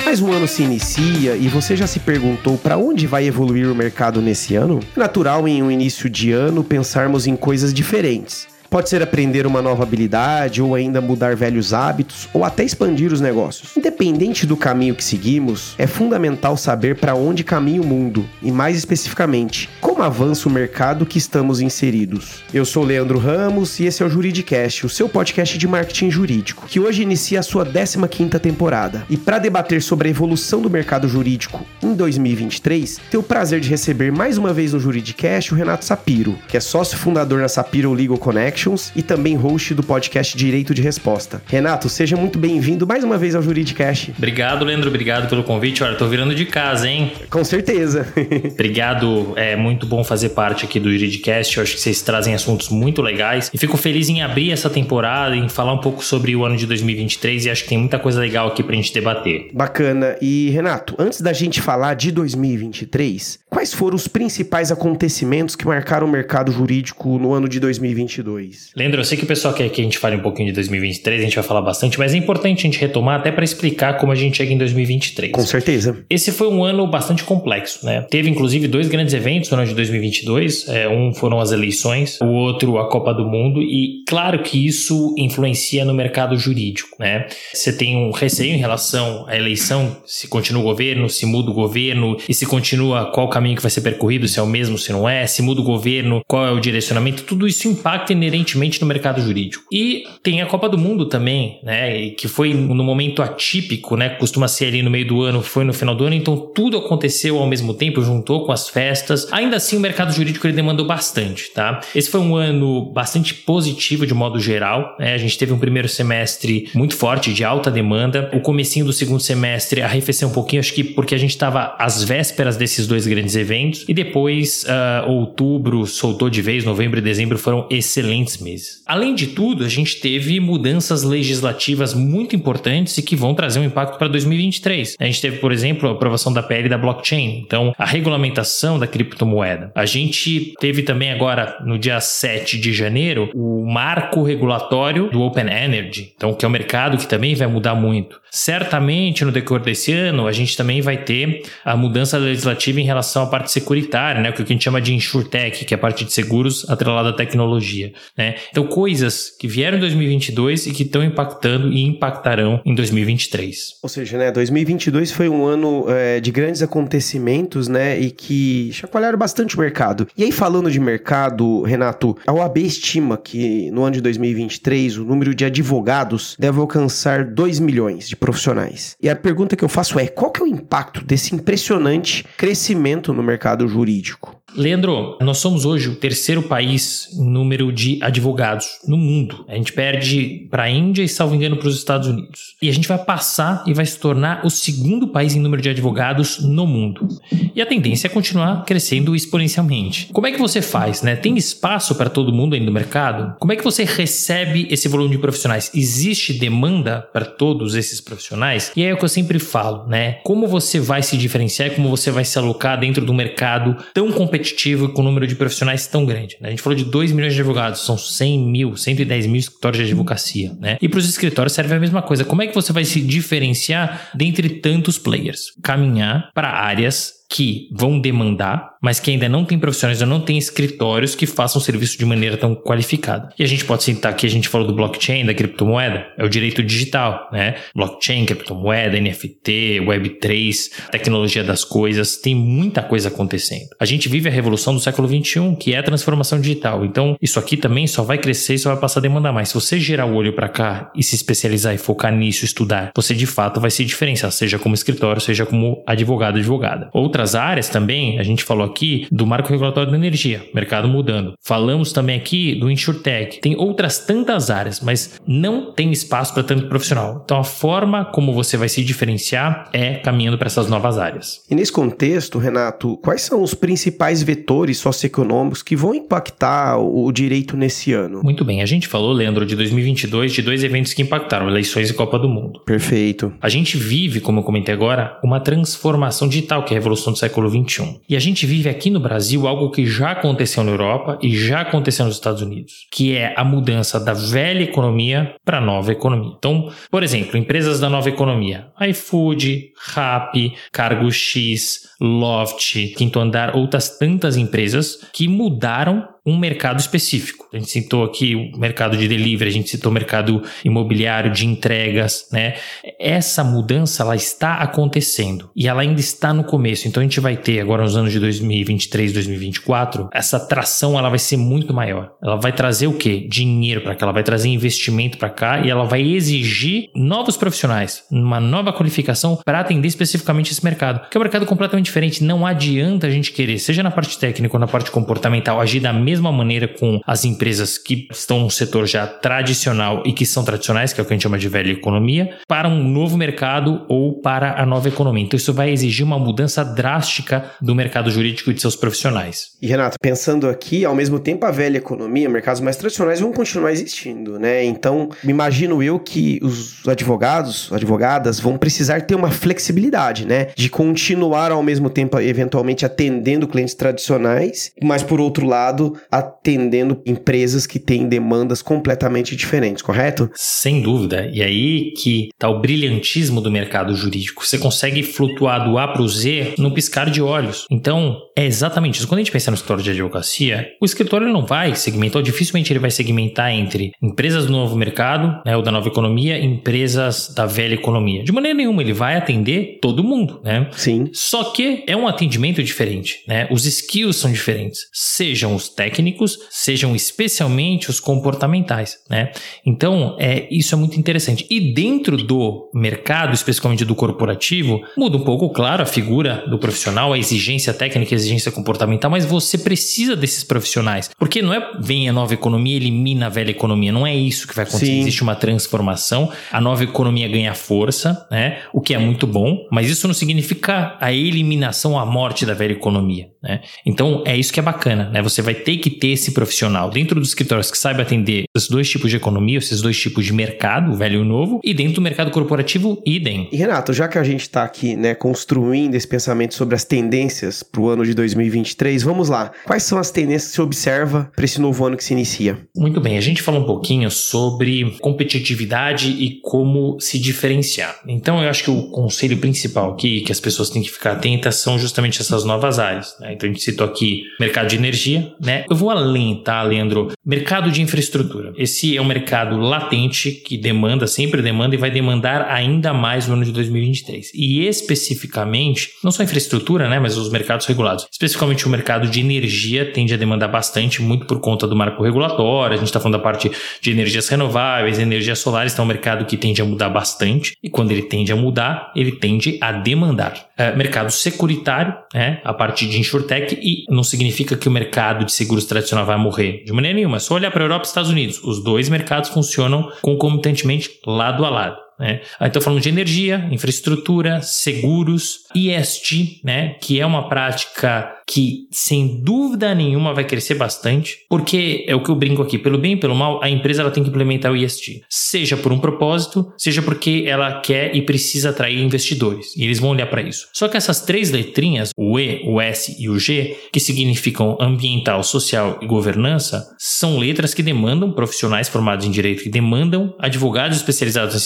Mais 0.04 0.20
um 0.20 0.32
ano 0.32 0.48
se 0.48 0.62
inicia 0.62 1.36
e 1.36 1.46
você 1.48 1.76
já 1.76 1.86
se 1.86 2.00
perguntou 2.00 2.58
para 2.58 2.76
onde 2.76 3.06
vai 3.06 3.26
evoluir 3.26 3.70
o 3.70 3.74
mercado 3.74 4.20
nesse 4.20 4.56
ano? 4.56 4.80
Natural 4.96 5.46
em 5.46 5.62
um 5.62 5.70
início 5.70 6.10
de 6.10 6.32
ano 6.32 6.64
pensarmos 6.64 7.26
em 7.26 7.36
coisas 7.36 7.72
diferentes. 7.72 8.48
Pode 8.68 8.88
ser 8.88 9.02
aprender 9.02 9.46
uma 9.46 9.62
nova 9.62 9.82
habilidade, 9.82 10.60
ou 10.60 10.74
ainda 10.74 11.00
mudar 11.00 11.36
velhos 11.36 11.72
hábitos, 11.72 12.28
ou 12.32 12.44
até 12.44 12.64
expandir 12.64 13.12
os 13.12 13.20
negócios. 13.20 13.76
Independente 13.76 14.46
do 14.46 14.56
caminho 14.56 14.94
que 14.94 15.04
seguimos, 15.04 15.74
é 15.78 15.86
fundamental 15.86 16.56
saber 16.56 16.96
para 16.96 17.14
onde 17.14 17.44
caminha 17.44 17.80
o 17.80 17.86
mundo, 17.86 18.28
e 18.42 18.50
mais 18.50 18.76
especificamente, 18.76 19.68
como 19.80 20.02
avança 20.02 20.48
o 20.48 20.52
mercado 20.52 21.06
que 21.06 21.18
estamos 21.18 21.60
inseridos. 21.60 22.42
Eu 22.52 22.64
sou 22.64 22.84
Leandro 22.84 23.18
Ramos 23.18 23.78
e 23.78 23.84
esse 23.84 24.02
é 24.02 24.06
o 24.06 24.10
Juridicast, 24.10 24.84
o 24.84 24.88
seu 24.88 25.08
podcast 25.08 25.56
de 25.56 25.68
marketing 25.68 26.10
jurídico, 26.10 26.66
que 26.66 26.80
hoje 26.80 27.02
inicia 27.02 27.40
a 27.40 27.44
sua 27.44 27.64
15ª 27.64 28.38
temporada. 28.40 29.04
E 29.08 29.16
para 29.16 29.38
debater 29.38 29.80
sobre 29.80 30.08
a 30.08 30.10
evolução 30.10 30.60
do 30.60 30.68
mercado 30.68 31.08
jurídico 31.08 31.64
em 31.82 31.94
2023, 31.94 33.00
tenho 33.10 33.22
o 33.22 33.26
prazer 33.26 33.60
de 33.60 33.68
receber 33.68 34.10
mais 34.10 34.36
uma 34.36 34.52
vez 34.52 34.72
no 34.72 34.80
Juridicast 34.80 35.52
o 35.52 35.56
Renato 35.56 35.84
Sapiro, 35.84 36.36
que 36.48 36.56
é 36.56 36.60
sócio 36.60 36.98
fundador 36.98 37.40
na 37.40 37.48
Sapiro 37.48 37.92
Legal 37.92 38.18
Connect 38.18 38.55
Connections 38.56 38.90
e 38.96 39.02
também 39.02 39.36
host 39.36 39.74
do 39.74 39.82
podcast 39.82 40.36
Direito 40.36 40.72
de 40.72 40.80
Resposta. 40.80 41.42
Renato, 41.46 41.88
seja 41.88 42.16
muito 42.16 42.38
bem-vindo 42.38 42.86
mais 42.86 43.04
uma 43.04 43.18
vez 43.18 43.34
ao 43.34 43.42
Juridicast. 43.42 44.14
Obrigado, 44.16 44.64
Leandro. 44.64 44.88
Obrigado 44.88 45.28
pelo 45.28 45.44
convite. 45.44 45.84
Olha, 45.84 45.94
tô 45.94 46.06
virando 46.08 46.34
de 46.34 46.46
casa, 46.46 46.88
hein? 46.88 47.12
Com 47.28 47.44
certeza. 47.44 48.06
Obrigado. 48.52 49.34
É 49.36 49.54
muito 49.56 49.86
bom 49.86 50.02
fazer 50.02 50.30
parte 50.30 50.64
aqui 50.64 50.80
do 50.80 50.90
Juridicast. 50.90 51.56
Eu 51.56 51.62
acho 51.62 51.74
que 51.74 51.80
vocês 51.80 52.00
trazem 52.00 52.34
assuntos 52.34 52.70
muito 52.70 53.02
legais. 53.02 53.50
E 53.52 53.58
fico 53.58 53.76
feliz 53.76 54.08
em 54.08 54.22
abrir 54.22 54.50
essa 54.50 54.70
temporada, 54.70 55.36
em 55.36 55.48
falar 55.48 55.74
um 55.74 55.80
pouco 55.80 56.02
sobre 56.02 56.34
o 56.34 56.44
ano 56.44 56.56
de 56.56 56.66
2023 56.66 57.44
e 57.44 57.50
acho 57.50 57.64
que 57.64 57.68
tem 57.68 57.78
muita 57.78 57.98
coisa 57.98 58.20
legal 58.20 58.48
aqui 58.48 58.62
pra 58.62 58.74
gente 58.74 58.92
debater. 58.92 59.50
Bacana. 59.52 60.16
E, 60.20 60.48
Renato, 60.50 60.94
antes 60.98 61.20
da 61.20 61.32
gente 61.32 61.60
falar 61.60 61.94
de 61.94 62.10
2023, 62.10 63.38
quais 63.50 63.74
foram 63.74 63.96
os 63.96 64.08
principais 64.08 64.72
acontecimentos 64.72 65.54
que 65.54 65.66
marcaram 65.66 66.06
o 66.06 66.10
mercado 66.10 66.50
jurídico 66.50 67.18
no 67.18 67.32
ano 67.32 67.48
de 67.48 67.60
2022? 67.60 68.45
2022. 68.46 68.70
Leandro, 68.76 69.00
eu 69.00 69.04
sei 69.04 69.18
que 69.18 69.24
o 69.24 69.26
pessoal 69.26 69.52
quer 69.54 69.68
que 69.68 69.80
a 69.80 69.84
gente 69.84 69.98
fale 69.98 70.16
um 70.16 70.20
pouquinho 70.20 70.48
de 70.48 70.54
2023, 70.54 71.20
a 71.20 71.24
gente 71.24 71.34
vai 71.34 71.44
falar 71.44 71.62
bastante, 71.62 71.98
mas 71.98 72.14
é 72.14 72.16
importante 72.16 72.60
a 72.60 72.62
gente 72.62 72.78
retomar 72.78 73.20
até 73.20 73.30
para 73.30 73.44
explicar 73.44 73.98
como 73.98 74.12
a 74.12 74.14
gente 74.14 74.36
chega 74.36 74.52
em 74.52 74.58
2023. 74.58 75.32
Com 75.32 75.42
certeza. 75.42 76.04
Esse 76.08 76.32
foi 76.32 76.48
um 76.48 76.64
ano 76.64 76.86
bastante 76.86 77.24
complexo, 77.24 77.84
né? 77.84 78.02
Teve 78.10 78.30
inclusive 78.30 78.68
dois 78.68 78.88
grandes 78.88 79.14
eventos 79.14 79.50
no 79.50 79.58
ano 79.58 79.66
de 79.66 79.74
2022. 79.74 80.68
É, 80.68 80.88
um 80.88 81.12
foram 81.12 81.40
as 81.40 81.52
eleições, 81.52 82.20
o 82.20 82.26
outro 82.26 82.78
a 82.78 82.88
Copa 82.88 83.12
do 83.12 83.26
Mundo, 83.26 83.60
e 83.62 84.04
claro 84.06 84.42
que 84.42 84.66
isso 84.66 85.14
influencia 85.18 85.84
no 85.84 85.94
mercado 85.94 86.36
jurídico, 86.36 86.96
né? 86.98 87.26
Você 87.52 87.72
tem 87.72 87.96
um 87.96 88.10
receio 88.10 88.54
em 88.54 88.58
relação 88.58 89.24
à 89.28 89.36
eleição, 89.36 89.96
se 90.04 90.28
continua 90.28 90.62
o 90.62 90.64
governo, 90.64 91.08
se 91.08 91.26
muda 91.26 91.50
o 91.50 91.54
governo, 91.54 92.16
e 92.28 92.34
se 92.34 92.46
continua 92.46 93.10
qual 93.12 93.28
caminho 93.28 93.56
que 93.56 93.62
vai 93.62 93.70
ser 93.70 93.80
percorrido, 93.80 94.28
se 94.28 94.38
é 94.38 94.42
o 94.42 94.46
mesmo, 94.46 94.78
se 94.78 94.92
não 94.92 95.08
é, 95.08 95.26
se 95.26 95.42
muda 95.42 95.60
o 95.60 95.64
governo, 95.64 96.22
qual 96.26 96.46
é 96.46 96.52
o 96.52 96.60
direcionamento, 96.60 97.22
tudo 97.22 97.46
isso 97.46 97.68
impacta 97.68 98.12
inerentemente 98.12 98.35
inerentemente 98.36 98.80
no 98.80 98.86
mercado 98.86 99.20
jurídico. 99.20 99.64
E 99.72 100.04
tem 100.22 100.42
a 100.42 100.46
Copa 100.46 100.68
do 100.68 100.76
Mundo 100.78 101.06
também, 101.06 101.58
né? 101.62 102.10
Que 102.10 102.28
foi 102.28 102.52
no 102.52 102.84
momento 102.84 103.22
atípico, 103.22 103.96
né? 103.96 104.10
Costuma 104.10 104.48
ser 104.48 104.66
ali 104.66 104.82
no 104.82 104.90
meio 104.90 105.06
do 105.06 105.22
ano, 105.22 105.42
foi 105.42 105.64
no 105.64 105.72
final 105.72 105.94
do 105.94 106.04
ano, 106.04 106.14
então 106.14 106.36
tudo 106.36 106.76
aconteceu 106.76 107.38
ao 107.38 107.46
mesmo 107.46 107.74
tempo, 107.74 108.02
juntou 108.02 108.44
com 108.44 108.52
as 108.52 108.68
festas. 108.68 109.32
Ainda 109.32 109.56
assim, 109.56 109.76
o 109.76 109.80
mercado 109.80 110.12
jurídico 110.12 110.46
ele 110.46 110.54
demandou 110.54 110.86
bastante, 110.86 111.50
tá? 111.52 111.80
Esse 111.94 112.10
foi 112.10 112.20
um 112.20 112.36
ano 112.36 112.90
bastante 112.92 113.34
positivo 113.34 114.06
de 114.06 114.14
modo 114.14 114.38
geral, 114.38 114.96
né? 114.98 115.14
A 115.14 115.18
gente 115.18 115.36
teve 115.38 115.52
um 115.52 115.58
primeiro 115.58 115.88
semestre 115.88 116.68
muito 116.74 116.94
forte, 116.94 117.32
de 117.32 117.44
alta 117.44 117.70
demanda. 117.70 118.30
O 118.32 118.40
comecinho 118.40 118.84
do 118.84 118.92
segundo 118.92 119.20
semestre 119.20 119.82
arrefeceu 119.82 120.28
um 120.28 120.32
pouquinho, 120.32 120.60
acho 120.60 120.72
que 120.72 120.84
porque 120.84 121.14
a 121.14 121.18
gente 121.18 121.30
estava 121.30 121.74
às 121.78 122.02
vésperas 122.02 122.56
desses 122.56 122.86
dois 122.86 123.06
grandes 123.06 123.36
eventos. 123.36 123.84
E 123.88 123.94
depois, 123.94 124.64
uh, 124.64 125.10
outubro 125.10 125.86
soltou 125.86 126.28
de 126.28 126.42
vez, 126.42 126.64
novembro 126.64 126.98
e 126.98 127.02
dezembro 127.02 127.38
foram 127.38 127.66
excelentes 127.70 128.25
excelentes 128.26 128.38
meses. 128.38 128.82
Além 128.86 129.14
de 129.14 129.28
tudo, 129.28 129.64
a 129.64 129.68
gente 129.68 130.00
teve 130.00 130.38
mudanças 130.40 131.02
legislativas 131.02 131.94
muito 131.94 132.34
importantes 132.34 132.98
e 132.98 133.02
que 133.02 133.16
vão 133.16 133.34
trazer 133.34 133.60
um 133.60 133.64
impacto 133.64 133.98
para 133.98 134.08
2023. 134.08 134.96
A 134.98 135.04
gente 135.04 135.20
teve, 135.20 135.38
por 135.38 135.52
exemplo, 135.52 135.88
a 135.88 135.92
aprovação 135.92 136.32
da 136.32 136.42
PL 136.42 136.68
da 136.68 136.76
blockchain, 136.76 137.42
então 137.46 137.72
a 137.78 137.84
regulamentação 137.84 138.78
da 138.78 138.86
criptomoeda. 138.86 139.70
A 139.74 139.86
gente 139.86 140.54
teve 140.60 140.82
também 140.82 141.12
agora, 141.12 141.58
no 141.64 141.78
dia 141.78 142.00
7 142.00 142.58
de 142.58 142.72
janeiro, 142.72 143.30
o 143.34 143.64
marco 143.64 144.22
regulatório 144.22 145.10
do 145.10 145.22
Open 145.22 145.46
Energy, 145.46 146.12
então 146.16 146.34
que 146.34 146.44
é 146.44 146.48
um 146.48 146.52
mercado 146.52 146.98
que 146.98 147.06
também 147.06 147.34
vai 147.34 147.46
mudar 147.46 147.74
muito. 147.74 148.20
Certamente, 148.30 149.24
no 149.24 149.32
decorrer 149.32 149.64
desse 149.64 149.92
ano, 149.92 150.26
a 150.26 150.32
gente 150.32 150.56
também 150.56 150.80
vai 150.80 150.98
ter 150.98 151.42
a 151.64 151.76
mudança 151.76 152.18
legislativa 152.18 152.80
em 152.80 152.84
relação 152.84 153.22
à 153.22 153.26
parte 153.26 153.50
securitária, 153.50 154.20
né? 154.20 154.28
o 154.28 154.32
que 154.32 154.42
a 154.42 154.46
gente 154.46 154.64
chama 154.64 154.80
de 154.80 154.92
InsurTech, 154.92 155.64
que 155.64 155.72
é 155.72 155.76
a 155.76 155.78
parte 155.78 156.04
de 156.04 156.12
seguros 156.12 156.68
atrelada 156.68 157.10
à 157.10 157.12
tecnologia. 157.12 157.92
Né? 158.16 158.36
Então, 158.50 158.66
coisas 158.66 159.30
que 159.30 159.46
vieram 159.46 159.76
em 159.76 159.80
2022 159.80 160.66
e 160.66 160.72
que 160.72 160.84
estão 160.84 161.04
impactando 161.04 161.72
e 161.72 161.82
impactarão 161.82 162.60
em 162.64 162.74
2023. 162.74 163.74
Ou 163.82 163.88
seja, 163.88 164.16
né, 164.16 164.32
2022 164.32 165.12
foi 165.12 165.28
um 165.28 165.44
ano 165.44 165.84
é, 165.88 166.18
de 166.20 166.30
grandes 166.30 166.62
acontecimentos, 166.62 167.68
né, 167.68 167.98
e 168.00 168.10
que 168.10 168.70
chacoalharam 168.72 169.18
bastante 169.18 169.56
o 169.56 169.60
mercado. 169.60 170.06
E 170.16 170.24
aí, 170.24 170.32
falando 170.32 170.70
de 170.70 170.80
mercado, 170.80 171.62
Renato, 171.62 172.16
a 172.26 172.32
OAB 172.32 172.58
estima 172.58 173.18
que 173.18 173.70
no 173.70 173.82
ano 173.82 173.96
de 173.96 174.00
2023 174.00 174.98
o 174.98 175.04
número 175.04 175.34
de 175.34 175.44
advogados 175.44 176.36
deve 176.38 176.58
alcançar 176.58 177.24
2 177.24 177.60
milhões 177.60 178.08
de 178.08 178.16
profissionais. 178.16 178.96
E 179.02 179.08
a 179.08 179.16
pergunta 179.16 179.56
que 179.56 179.64
eu 179.64 179.68
faço 179.68 179.98
é: 179.98 180.06
qual 180.06 180.30
que 180.30 180.40
é 180.40 180.44
o 180.44 180.48
impacto 180.48 181.04
desse 181.04 181.34
impressionante 181.34 182.24
crescimento 182.36 183.12
no 183.12 183.22
mercado 183.22 183.68
jurídico? 183.68 184.35
Leandro, 184.54 185.18
nós 185.20 185.38
somos 185.38 185.64
hoje 185.64 185.88
o 185.88 185.96
terceiro 185.96 186.42
país 186.42 187.08
em 187.12 187.28
número 187.28 187.72
de 187.72 187.98
advogados 188.00 188.78
no 188.86 188.96
mundo. 188.96 189.44
A 189.48 189.54
gente 189.54 189.72
perde 189.72 190.46
para 190.50 190.64
a 190.64 190.70
Índia 190.70 191.02
e, 191.02 191.08
salvo 191.08 191.34
engano, 191.34 191.56
para 191.56 191.68
os 191.68 191.76
Estados 191.76 192.08
Unidos. 192.08 192.54
E 192.62 192.68
a 192.68 192.72
gente 192.72 192.86
vai 192.86 192.96
passar 192.96 193.64
e 193.66 193.74
vai 193.74 193.84
se 193.84 193.98
tornar 193.98 194.46
o 194.46 194.50
segundo 194.50 195.08
país 195.08 195.34
em 195.34 195.40
número 195.40 195.60
de 195.60 195.68
advogados 195.68 196.38
no 196.42 196.66
mundo. 196.66 197.08
E 197.54 197.60
a 197.60 197.66
tendência 197.66 198.06
é 198.06 198.10
continuar 198.10 198.64
crescendo 198.64 199.16
exponencialmente. 199.16 200.08
Como 200.12 200.26
é 200.26 200.32
que 200.32 200.38
você 200.38 200.62
faz, 200.62 201.02
né? 201.02 201.16
Tem 201.16 201.36
espaço 201.36 201.94
para 201.94 202.08
todo 202.08 202.32
mundo 202.32 202.54
ainda 202.54 202.66
no 202.66 202.72
mercado? 202.72 203.36
Como 203.38 203.52
é 203.52 203.56
que 203.56 203.64
você 203.64 203.84
recebe 203.84 204.68
esse 204.70 204.88
volume 204.88 205.10
de 205.10 205.18
profissionais? 205.18 205.70
Existe 205.74 206.32
demanda 206.32 207.06
para 207.12 207.24
todos 207.24 207.74
esses 207.74 208.00
profissionais? 208.00 208.72
E 208.76 208.84
é 208.84 208.94
o 208.94 208.96
que 208.96 209.04
eu 209.04 209.08
sempre 209.08 209.38
falo, 209.38 209.86
né? 209.86 210.18
Como 210.24 210.46
você 210.46 210.78
vai 210.78 211.02
se 211.02 211.16
diferenciar, 211.16 211.72
como 211.72 211.90
você 211.90 212.10
vai 212.10 212.24
se 212.24 212.38
alocar 212.38 212.78
dentro 212.78 213.04
do 213.04 213.12
mercado 213.12 213.76
tão 213.92 214.10
competitivo 214.12 214.35
competitivo 214.36 214.90
com 214.90 215.02
um 215.02 215.04
número 215.04 215.26
de 215.26 215.34
profissionais 215.34 215.86
tão 215.86 216.04
grande. 216.04 216.36
Né? 216.40 216.48
A 216.48 216.50
gente 216.50 216.62
falou 216.62 216.76
de 216.76 216.84
2 216.84 217.12
milhões 217.12 217.34
de 217.34 217.40
advogados, 217.40 217.80
são 217.80 217.96
100 217.96 218.38
mil, 218.38 218.76
110 218.76 219.26
mil 219.26 219.38
escritórios 219.38 219.78
de 219.78 219.92
advocacia. 219.92 220.52
Né? 220.58 220.76
E 220.80 220.88
para 220.88 220.98
os 220.98 221.08
escritórios 221.08 221.52
serve 221.52 221.74
a 221.74 221.80
mesma 221.80 222.02
coisa. 222.02 222.24
Como 222.24 222.42
é 222.42 222.46
que 222.46 222.54
você 222.54 222.72
vai 222.72 222.84
se 222.84 223.00
diferenciar 223.00 224.10
dentre 224.14 224.48
tantos 224.48 224.98
players? 224.98 225.52
Caminhar 225.62 226.30
para 226.34 226.50
áreas 226.50 227.16
que 227.28 227.68
vão 227.72 227.98
demandar, 227.98 228.76
mas 228.80 229.00
que 229.00 229.10
ainda 229.10 229.28
não 229.28 229.44
tem 229.44 229.58
profissionais, 229.58 230.00
ainda 230.00 230.14
não 230.14 230.20
tem 230.20 230.38
escritórios 230.38 231.14
que 231.14 231.26
façam 231.26 231.60
serviço 231.60 231.98
de 231.98 232.04
maneira 232.04 232.36
tão 232.36 232.54
qualificada. 232.54 233.30
E 233.38 233.42
a 233.42 233.46
gente 233.46 233.64
pode 233.64 233.82
citar 233.82 234.12
aqui, 234.12 234.26
a 234.26 234.30
gente 234.30 234.48
falou 234.48 234.66
do 234.66 234.74
blockchain, 234.74 235.24
da 235.24 235.34
criptomoeda, 235.34 236.06
é 236.16 236.24
o 236.24 236.28
direito 236.28 236.62
digital, 236.62 237.28
né? 237.32 237.56
Blockchain, 237.74 238.24
criptomoeda, 238.24 239.00
NFT, 239.00 239.80
Web3, 239.84 240.70
tecnologia 240.90 241.42
das 241.42 241.64
coisas, 241.64 242.16
tem 242.16 242.34
muita 242.34 242.82
coisa 242.82 243.08
acontecendo. 243.08 243.68
A 243.80 243.84
gente 243.84 244.08
vive 244.08 244.28
a 244.28 244.32
revolução 244.32 244.74
do 244.74 244.80
século 244.80 245.08
21, 245.08 245.56
que 245.56 245.74
é 245.74 245.78
a 245.78 245.82
transformação 245.82 246.40
digital. 246.40 246.84
Então, 246.84 247.16
isso 247.20 247.38
aqui 247.38 247.56
também 247.56 247.86
só 247.86 248.02
vai 248.02 248.18
crescer 248.18 248.54
e 248.54 248.58
só 248.58 248.70
vai 248.70 248.80
passar 248.80 249.00
a 249.00 249.02
demandar 249.02 249.32
mais. 249.32 249.48
Se 249.48 249.54
você 249.54 249.80
gerar 249.80 250.06
o 250.06 250.14
olho 250.14 250.34
para 250.34 250.48
cá 250.48 250.92
e 250.94 251.02
se 251.02 251.16
especializar 251.16 251.74
e 251.74 251.78
focar 251.78 252.14
nisso, 252.14 252.44
estudar, 252.44 252.92
você 252.94 253.14
de 253.14 253.26
fato 253.26 253.60
vai 253.60 253.70
se 253.70 253.84
diferenciar, 253.84 254.30
seja 254.30 254.58
como 254.58 254.74
escritório, 254.74 255.20
seja 255.20 255.44
como 255.44 255.82
advogado, 255.86 256.36
advogada. 256.36 256.88
Outra 256.92 257.15
outras 257.16 257.34
áreas 257.34 257.68
também, 257.70 258.18
a 258.18 258.22
gente 258.22 258.44
falou 258.44 258.66
aqui 258.66 259.06
do 259.10 259.26
marco 259.26 259.48
regulatório 259.48 259.90
da 259.90 259.96
energia, 259.96 260.42
mercado 260.54 260.86
mudando. 260.86 261.32
Falamos 261.42 261.90
também 261.90 262.16
aqui 262.16 262.54
do 262.54 262.70
InsurTech. 262.70 263.40
Tem 263.40 263.56
outras 263.56 263.98
tantas 263.98 264.50
áreas, 264.50 264.80
mas 264.80 265.18
não 265.26 265.72
tem 265.72 265.90
espaço 265.90 266.34
para 266.34 266.42
tanto 266.42 266.68
profissional. 266.68 267.22
Então 267.24 267.38
a 267.38 267.44
forma 267.44 268.04
como 268.04 268.34
você 268.34 268.58
vai 268.58 268.68
se 268.68 268.84
diferenciar 268.84 269.70
é 269.72 269.94
caminhando 269.94 270.36
para 270.36 270.46
essas 270.46 270.68
novas 270.68 270.98
áreas. 270.98 271.40
E 271.50 271.54
nesse 271.54 271.72
contexto, 271.72 272.38
Renato, 272.38 272.98
quais 272.98 273.22
são 273.22 273.42
os 273.42 273.54
principais 273.54 274.22
vetores 274.22 274.76
socioeconômicos 274.76 275.62
que 275.62 275.74
vão 275.74 275.94
impactar 275.94 276.76
o 276.78 277.10
direito 277.10 277.56
nesse 277.56 277.94
ano? 277.94 278.20
Muito 278.22 278.44
bem, 278.44 278.60
a 278.60 278.66
gente 278.66 278.86
falou, 278.86 279.12
Leandro, 279.12 279.46
de 279.46 279.56
2022, 279.56 280.32
de 280.32 280.42
dois 280.42 280.62
eventos 280.62 280.92
que 280.92 281.00
impactaram, 281.00 281.48
eleições 281.48 281.88
e 281.88 281.94
Copa 281.94 282.18
do 282.18 282.28
Mundo. 282.28 282.60
Perfeito. 282.66 283.32
A 283.40 283.48
gente 283.48 283.78
vive, 283.78 284.20
como 284.20 284.40
eu 284.40 284.44
comentei 284.44 284.74
agora, 284.74 285.18
uma 285.24 285.40
transformação 285.40 286.28
digital, 286.28 286.62
que 286.62 286.74
é 286.74 286.76
a 286.76 286.78
revolução 286.78 287.05
do 287.12 287.18
século 287.18 287.48
XXI. 287.48 288.00
E 288.08 288.16
a 288.16 288.20
gente 288.20 288.46
vive 288.46 288.68
aqui 288.68 288.90
no 288.90 289.00
Brasil 289.00 289.46
algo 289.46 289.70
que 289.70 289.86
já 289.86 290.12
aconteceu 290.12 290.62
na 290.64 290.72
Europa 290.72 291.18
e 291.22 291.36
já 291.36 291.60
aconteceu 291.60 292.06
nos 292.06 292.14
Estados 292.14 292.42
Unidos, 292.42 292.86
que 292.90 293.14
é 293.14 293.34
a 293.36 293.44
mudança 293.44 293.98
da 293.98 294.12
velha 294.12 294.62
economia 294.62 295.34
para 295.44 295.58
a 295.58 295.60
nova 295.60 295.92
economia. 295.92 296.34
Então, 296.38 296.70
por 296.90 297.02
exemplo, 297.02 297.36
empresas 297.36 297.80
da 297.80 297.88
nova 297.88 298.08
economia, 298.08 298.68
iFood, 298.80 299.72
Rappi, 299.78 300.54
Cargo 300.72 301.10
X, 301.10 301.88
Loft, 302.00 302.94
Quinto 302.96 303.18
Andar, 303.18 303.56
outras 303.56 303.98
tantas 303.98 304.36
empresas 304.36 304.98
que 305.12 305.28
mudaram 305.28 306.15
um 306.26 306.36
mercado 306.36 306.80
específico. 306.80 307.46
A 307.52 307.58
gente 307.58 307.70
citou 307.70 308.04
aqui 308.04 308.34
o 308.34 308.58
mercado 308.58 308.96
de 308.96 309.06
delivery, 309.06 309.48
a 309.48 309.52
gente 309.52 309.70
citou 309.70 309.90
o 309.90 309.94
mercado 309.94 310.42
imobiliário 310.64 311.30
de 311.32 311.46
entregas, 311.46 312.26
né? 312.32 312.54
Essa 312.98 313.44
mudança 313.44 314.02
ela 314.02 314.16
está 314.16 314.56
acontecendo 314.56 315.48
e 315.54 315.68
ela 315.68 315.82
ainda 315.82 316.00
está 316.00 316.34
no 316.34 316.44
começo. 316.44 316.88
Então 316.88 317.00
a 317.00 317.04
gente 317.04 317.20
vai 317.20 317.36
ter 317.36 317.60
agora 317.60 317.84
nos 317.84 317.96
anos 317.96 318.12
de 318.12 318.18
2023, 318.18 319.12
2024, 319.12 320.08
essa 320.12 320.40
tração 320.40 320.98
ela 320.98 321.08
vai 321.08 321.18
ser 321.18 321.36
muito 321.36 321.72
maior. 321.72 322.12
Ela 322.22 322.36
vai 322.36 322.52
trazer 322.52 322.88
o 322.88 322.94
quê? 322.94 323.26
Dinheiro 323.30 323.80
para 323.80 323.94
cá, 323.94 324.06
ela 324.06 324.12
vai 324.12 324.24
trazer 324.24 324.48
investimento 324.48 325.16
para 325.18 325.30
cá 325.30 325.60
e 325.60 325.70
ela 325.70 325.84
vai 325.84 326.02
exigir 326.02 326.90
novos 326.94 327.36
profissionais, 327.36 328.02
uma 328.10 328.40
nova 328.40 328.72
qualificação 328.72 329.38
para 329.44 329.60
atender 329.60 329.88
especificamente 329.88 330.52
esse 330.52 330.64
mercado, 330.64 331.08
que 331.08 331.16
é 331.16 331.20
um 331.20 331.22
mercado 331.22 331.46
completamente 331.46 331.86
diferente. 331.86 332.24
Não 332.24 332.44
adianta 332.44 333.06
a 333.06 333.10
gente 333.10 333.32
querer, 333.32 333.58
seja 333.58 333.82
na 333.82 333.90
parte 333.90 334.18
técnica 334.18 334.56
ou 334.56 334.60
na 334.60 334.66
parte 334.66 334.90
comportamental, 334.90 335.60
agir 335.60 335.80
da 335.80 335.92
mesma 335.92 336.15
mesma 336.16 336.32
maneira 336.32 336.66
com 336.66 337.00
as 337.06 337.24
empresas 337.24 337.76
que 337.78 338.08
estão 338.10 338.40
no 338.40 338.50
setor 338.50 338.86
já 338.86 339.06
tradicional 339.06 340.02
e 340.06 340.12
que 340.12 340.24
são 340.24 340.44
tradicionais, 340.44 340.92
que 340.92 341.00
é 341.00 341.02
o 341.02 341.06
que 341.06 341.12
a 341.12 341.16
gente 341.16 341.22
chama 341.22 341.38
de 341.38 341.48
velha 341.48 341.70
economia, 341.70 342.36
para 342.48 342.68
um 342.68 342.82
novo 342.82 343.16
mercado 343.16 343.84
ou 343.88 344.20
para 344.20 344.60
a 344.60 344.64
nova 344.64 344.88
economia. 344.88 345.24
Então, 345.24 345.36
isso 345.36 345.52
vai 345.52 345.70
exigir 345.70 346.04
uma 346.04 346.18
mudança 346.18 346.64
drástica 346.64 347.50
do 347.60 347.74
mercado 347.74 348.10
jurídico 348.10 348.50
e 348.50 348.54
de 348.54 348.60
seus 348.60 348.74
profissionais. 348.74 349.50
E, 349.60 349.66
Renato, 349.66 349.96
pensando 350.00 350.48
aqui, 350.48 350.84
ao 350.84 350.94
mesmo 350.94 351.18
tempo, 351.18 351.44
a 351.44 351.50
velha 351.50 351.78
economia, 351.78 352.28
mercados 352.28 352.60
mais 352.60 352.76
tradicionais 352.76 353.20
vão 353.20 353.32
continuar 353.32 353.72
existindo, 353.72 354.38
né? 354.38 354.64
Então, 354.64 355.10
me 355.22 355.30
imagino 355.30 355.82
eu 355.82 355.98
que 355.98 356.40
os 356.42 356.86
advogados, 356.86 357.70
advogadas, 357.72 358.40
vão 358.40 358.56
precisar 358.56 359.02
ter 359.02 359.14
uma 359.14 359.30
flexibilidade, 359.30 360.26
né? 360.26 360.48
De 360.56 360.70
continuar 360.70 361.52
ao 361.52 361.62
mesmo 361.62 361.90
tempo, 361.90 362.18
eventualmente, 362.18 362.86
atendendo 362.86 363.46
clientes 363.46 363.74
tradicionais, 363.74 364.72
mas, 364.82 365.02
por 365.02 365.20
outro 365.20 365.46
lado, 365.46 365.94
atendendo 366.10 367.02
empresas 367.06 367.66
que 367.66 367.78
têm 367.78 368.08
demandas 368.08 368.62
completamente 368.62 369.36
diferentes, 369.36 369.82
correto? 369.82 370.30
Sem 370.34 370.82
dúvida. 370.82 371.30
E 371.32 371.42
aí 371.42 371.92
que 371.92 372.28
está 372.32 372.48
o 372.48 372.60
brilhantismo 372.60 373.40
do 373.40 373.50
mercado 373.50 373.94
jurídico. 373.94 374.46
Você 374.46 374.58
consegue 374.58 375.02
flutuar 375.02 375.68
do 375.68 375.78
A 375.78 375.88
para 375.88 376.02
o 376.02 376.08
Z 376.08 376.54
no 376.58 376.72
piscar 376.72 377.10
de 377.10 377.20
olhos. 377.22 377.66
Então, 377.70 378.18
é 378.36 378.44
exatamente 378.44 378.98
isso. 378.98 379.08
Quando 379.08 379.18
a 379.18 379.22
gente 379.22 379.32
pensa 379.32 379.50
no 379.50 379.54
escritório 379.54 379.82
de 379.82 379.90
advocacia, 379.90 380.68
o 380.80 380.84
escritório 380.84 381.28
não 381.28 381.44
vai 381.44 381.74
segmentar, 381.74 382.18
ou 382.18 382.22
dificilmente 382.22 382.72
ele 382.72 382.78
vai 382.78 382.90
segmentar 382.90 383.52
entre 383.52 383.92
empresas 384.02 384.46
do 384.46 384.52
novo 384.52 384.76
mercado, 384.76 385.42
né, 385.44 385.56
ou 385.56 385.62
da 385.62 385.70
nova 385.70 385.88
economia, 385.88 386.38
empresas 386.38 387.32
da 387.34 387.46
velha 387.46 387.74
economia. 387.74 388.22
De 388.22 388.32
maneira 388.32 388.56
nenhuma, 388.56 388.82
ele 388.82 388.92
vai 388.92 389.16
atender 389.16 389.78
todo 389.80 390.04
mundo, 390.04 390.40
né? 390.44 390.68
Sim. 390.72 391.08
Só 391.12 391.44
que 391.44 391.84
é 391.86 391.96
um 391.96 392.06
atendimento 392.06 392.62
diferente, 392.62 393.22
né? 393.26 393.48
Os 393.50 393.64
skills 393.64 394.16
são 394.16 394.30
diferentes. 394.30 394.80
Sejam 394.92 395.54
os 395.54 395.68
técnicos 395.68 395.95
técnicos, 395.96 396.38
sejam 396.50 396.94
especialmente 396.94 397.88
os 397.88 397.98
comportamentais, 397.98 398.98
né? 399.08 399.32
Então, 399.64 400.16
é, 400.18 400.46
isso 400.50 400.74
é 400.74 400.78
muito 400.78 400.98
interessante. 400.98 401.46
E 401.50 401.72
dentro 401.72 402.16
do 402.16 402.70
mercado, 402.74 403.34
especificamente 403.34 403.84
do 403.84 403.94
corporativo, 403.94 404.82
muda 404.96 405.16
um 405.16 405.24
pouco, 405.24 405.48
claro, 405.50 405.82
a 405.82 405.86
figura 405.86 406.44
do 406.48 406.58
profissional, 406.58 407.12
a 407.12 407.18
exigência 407.18 407.72
técnica, 407.72 408.14
a 408.14 408.16
exigência 408.16 408.52
comportamental, 408.52 409.10
mas 409.10 409.24
você 409.24 409.56
precisa 409.56 410.14
desses 410.14 410.44
profissionais. 410.44 411.10
Porque 411.18 411.40
não 411.40 411.54
é 411.54 411.72
vem 411.80 412.08
a 412.08 412.12
nova 412.12 412.34
economia 412.34 412.76
elimina 412.76 413.26
a 413.26 413.28
velha 413.28 413.50
economia, 413.50 413.92
não 413.92 414.06
é 414.06 414.14
isso 414.14 414.46
que 414.46 414.54
vai 414.54 414.64
acontecer. 414.64 414.86
Sim. 414.86 415.00
Existe 415.00 415.22
uma 415.22 415.34
transformação, 415.34 416.30
a 416.50 416.60
nova 416.60 416.84
economia 416.84 417.28
ganha 417.28 417.54
força, 417.54 418.26
né? 418.30 418.58
O 418.72 418.80
que 418.80 418.94
é 418.94 418.98
muito 418.98 419.26
bom, 419.26 419.66
mas 419.70 419.88
isso 419.88 420.06
não 420.06 420.14
significa 420.14 420.96
a 421.00 421.12
eliminação, 421.12 421.98
a 421.98 422.04
morte 422.04 422.44
da 422.44 422.54
velha 422.54 422.72
economia, 422.72 423.28
né? 423.46 423.60
Então, 423.84 424.24
é 424.26 424.36
isso 424.36 424.52
que 424.52 424.58
é 424.58 424.62
bacana, 424.62 425.08
né? 425.10 425.22
Você 425.22 425.40
vai 425.40 425.54
ter 425.54 425.76
que 425.76 425.88
ter 425.88 426.08
esse 426.08 426.32
profissional 426.32 426.90
dentro 426.90 427.20
dos 427.20 427.28
escritórios 427.28 427.70
que 427.70 427.78
saiba 427.78 428.02
atender 428.02 428.44
esses 428.54 428.68
dois 428.68 428.90
tipos 428.90 429.10
de 429.10 429.16
economia, 429.16 429.58
esses 429.58 429.80
dois 429.80 429.98
tipos 429.98 430.24
de 430.24 430.32
mercado, 430.32 430.92
o 430.92 430.96
velho 430.96 431.20
e 431.20 431.22
o 431.22 431.24
novo, 431.24 431.60
e 431.62 431.72
dentro 431.72 431.94
do 431.94 432.00
mercado 432.02 432.30
corporativo, 432.30 433.00
idem. 433.06 433.48
E 433.52 433.56
Renato, 433.56 433.92
já 433.92 434.08
que 434.08 434.18
a 434.18 434.24
gente 434.24 434.42
está 434.42 434.64
aqui, 434.64 434.96
né, 434.96 435.14
construindo 435.14 435.94
esse 435.94 436.08
pensamento 436.08 436.54
sobre 436.54 436.74
as 436.74 436.84
tendências 436.84 437.62
para 437.62 437.80
o 437.80 437.88
ano 437.88 438.04
de 438.04 438.14
2023, 438.14 439.02
vamos 439.02 439.28
lá. 439.28 439.52
Quais 439.64 439.84
são 439.84 439.98
as 439.98 440.10
tendências 440.10 440.50
que 440.50 440.56
você 440.56 440.62
observa 440.62 441.30
para 441.34 441.44
esse 441.44 441.60
novo 441.60 441.84
ano 441.84 441.96
que 441.96 442.04
se 442.04 442.12
inicia? 442.12 442.58
Muito 442.76 443.00
bem, 443.00 443.16
a 443.16 443.20
gente 443.20 443.42
falou 443.42 443.62
um 443.62 443.66
pouquinho 443.66 444.10
sobre 444.10 444.96
competitividade 445.00 446.10
e 446.10 446.40
como 446.40 446.98
se 447.00 447.18
diferenciar. 447.18 448.00
Então, 448.08 448.42
eu 448.42 448.48
acho 448.48 448.64
que 448.64 448.70
o 448.70 448.90
conselho 448.90 449.38
principal 449.38 449.92
aqui 449.92 450.22
que 450.22 450.32
as 450.32 450.40
pessoas 450.40 450.70
têm 450.70 450.82
que 450.82 450.90
ficar 450.90 451.12
atentas 451.12 451.56
são 451.56 451.78
justamente 451.78 452.20
essas 452.20 452.44
novas 452.44 452.78
áreas. 452.78 453.16
Né? 453.20 453.35
Então, 453.36 453.48
a 453.48 453.52
gente 453.52 453.62
citou 453.62 453.86
aqui 453.86 454.24
mercado 454.40 454.68
de 454.68 454.76
energia, 454.76 455.32
né? 455.40 455.64
Eu 455.70 455.76
vou 455.76 455.90
além, 455.90 456.42
tá, 456.42 456.62
Leandro? 456.62 457.12
Mercado 457.24 457.70
de 457.70 457.82
infraestrutura. 457.82 458.52
Esse 458.56 458.96
é 458.96 459.00
um 459.00 459.04
mercado 459.04 459.56
latente 459.56 460.30
que 460.32 460.56
demanda, 460.56 461.06
sempre 461.06 461.42
demanda 461.42 461.74
e 461.74 461.78
vai 461.78 461.90
demandar 461.90 462.48
ainda 462.48 462.92
mais 462.92 463.28
no 463.28 463.34
ano 463.34 463.44
de 463.44 463.52
2023. 463.52 464.32
E 464.34 464.66
especificamente, 464.66 465.90
não 466.02 466.10
só 466.10 466.22
infraestrutura, 466.22 466.88
né, 466.88 466.98
mas 466.98 467.16
os 467.16 467.30
mercados 467.30 467.66
regulados. 467.66 468.06
Especificamente 468.10 468.66
o 468.66 468.70
mercado 468.70 469.08
de 469.08 469.20
energia 469.20 469.90
tende 469.92 470.14
a 470.14 470.16
demandar 470.16 470.48
bastante, 470.48 471.02
muito 471.02 471.26
por 471.26 471.40
conta 471.40 471.66
do 471.66 471.76
marco 471.76 472.02
regulatório. 472.02 472.74
A 472.74 472.78
gente 472.78 472.86
está 472.86 472.98
falando 472.98 473.18
da 473.18 473.22
parte 473.22 473.50
de 473.80 473.90
energias 473.90 474.28
renováveis, 474.28 474.98
energias 474.98 475.38
solares, 475.38 475.72
então 475.72 475.84
é 475.84 475.86
um 475.86 475.88
mercado 475.88 476.24
que 476.24 476.36
tende 476.36 476.62
a 476.62 476.64
mudar 476.64 476.88
bastante. 476.88 477.56
E 477.62 477.68
quando 477.68 477.90
ele 477.90 478.02
tende 478.02 478.32
a 478.32 478.36
mudar, 478.36 478.92
ele 478.96 479.12
tende 479.12 479.58
a 479.60 479.72
demandar. 479.72 480.45
É, 480.58 480.74
mercado 480.74 481.10
securitário, 481.10 481.94
né, 482.14 482.40
a 482.42 482.54
parte 482.54 482.86
de 482.86 482.98
insurtech, 482.98 483.58
e 483.60 483.84
não 483.88 484.02
significa 484.02 484.56
que 484.56 484.68
o 484.68 484.72
mercado 484.72 485.24
de 485.24 485.32
seguros 485.32 485.66
tradicional 485.66 486.06
vai 486.06 486.16
morrer. 486.16 486.62
De 486.64 486.72
maneira 486.72 486.96
nenhuma. 486.96 487.18
É 487.18 487.20
só 487.20 487.34
olhar 487.34 487.50
para 487.50 487.62
a 487.62 487.66
Europa 487.66 487.84
e 487.84 487.88
Estados 487.88 488.10
Unidos. 488.10 488.42
Os 488.42 488.62
dois 488.62 488.88
mercados 488.88 489.28
funcionam 489.30 489.92
concomitantemente 490.00 490.98
lado 491.06 491.44
a 491.44 491.50
lado. 491.50 491.85
Né? 491.98 492.20
Então 492.40 492.60
falando 492.60 492.82
de 492.82 492.88
energia, 492.88 493.48
infraestrutura, 493.50 494.40
seguros, 494.42 495.44
ESG, 495.54 496.40
né? 496.44 496.74
que 496.80 497.00
é 497.00 497.06
uma 497.06 497.28
prática 497.28 498.16
que 498.28 498.66
sem 498.72 499.22
dúvida 499.22 499.72
nenhuma 499.74 500.12
vai 500.12 500.24
crescer 500.24 500.54
bastante, 500.54 501.18
porque 501.30 501.84
é 501.86 501.94
o 501.94 502.02
que 502.02 502.10
eu 502.10 502.16
brinco 502.16 502.42
aqui, 502.42 502.58
pelo 502.58 502.76
bem 502.76 502.94
e 502.94 502.96
pelo 502.96 503.14
mal, 503.14 503.42
a 503.42 503.48
empresa 503.48 503.82
ela 503.82 503.90
tem 503.90 504.02
que 504.02 504.08
implementar 504.08 504.50
o 504.50 504.56
ESG, 504.56 505.02
seja 505.08 505.56
por 505.56 505.72
um 505.72 505.78
propósito, 505.78 506.52
seja 506.58 506.82
porque 506.82 507.24
ela 507.26 507.60
quer 507.60 507.94
e 507.94 508.02
precisa 508.02 508.50
atrair 508.50 508.82
investidores, 508.82 509.56
e 509.56 509.62
eles 509.62 509.78
vão 509.78 509.90
olhar 509.90 510.06
para 510.08 510.22
isso. 510.22 510.48
Só 510.52 510.66
que 510.66 510.76
essas 510.76 511.02
três 511.02 511.30
letrinhas, 511.30 511.90
o 511.96 512.18
E, 512.18 512.42
o 512.44 512.60
S 512.60 512.96
e 512.98 513.08
o 513.08 513.18
G, 513.18 513.56
que 513.72 513.78
significam 513.78 514.58
ambiental, 514.60 515.22
social 515.22 515.78
e 515.80 515.86
governança, 515.86 516.74
são 516.78 517.18
letras 517.18 517.54
que 517.54 517.62
demandam 517.62 518.12
profissionais 518.12 518.68
formados 518.68 519.06
em 519.06 519.10
direito, 519.10 519.44
que 519.44 519.48
demandam 519.48 520.14
advogados 520.18 520.76
especializados 520.76 521.36
em 521.36 521.38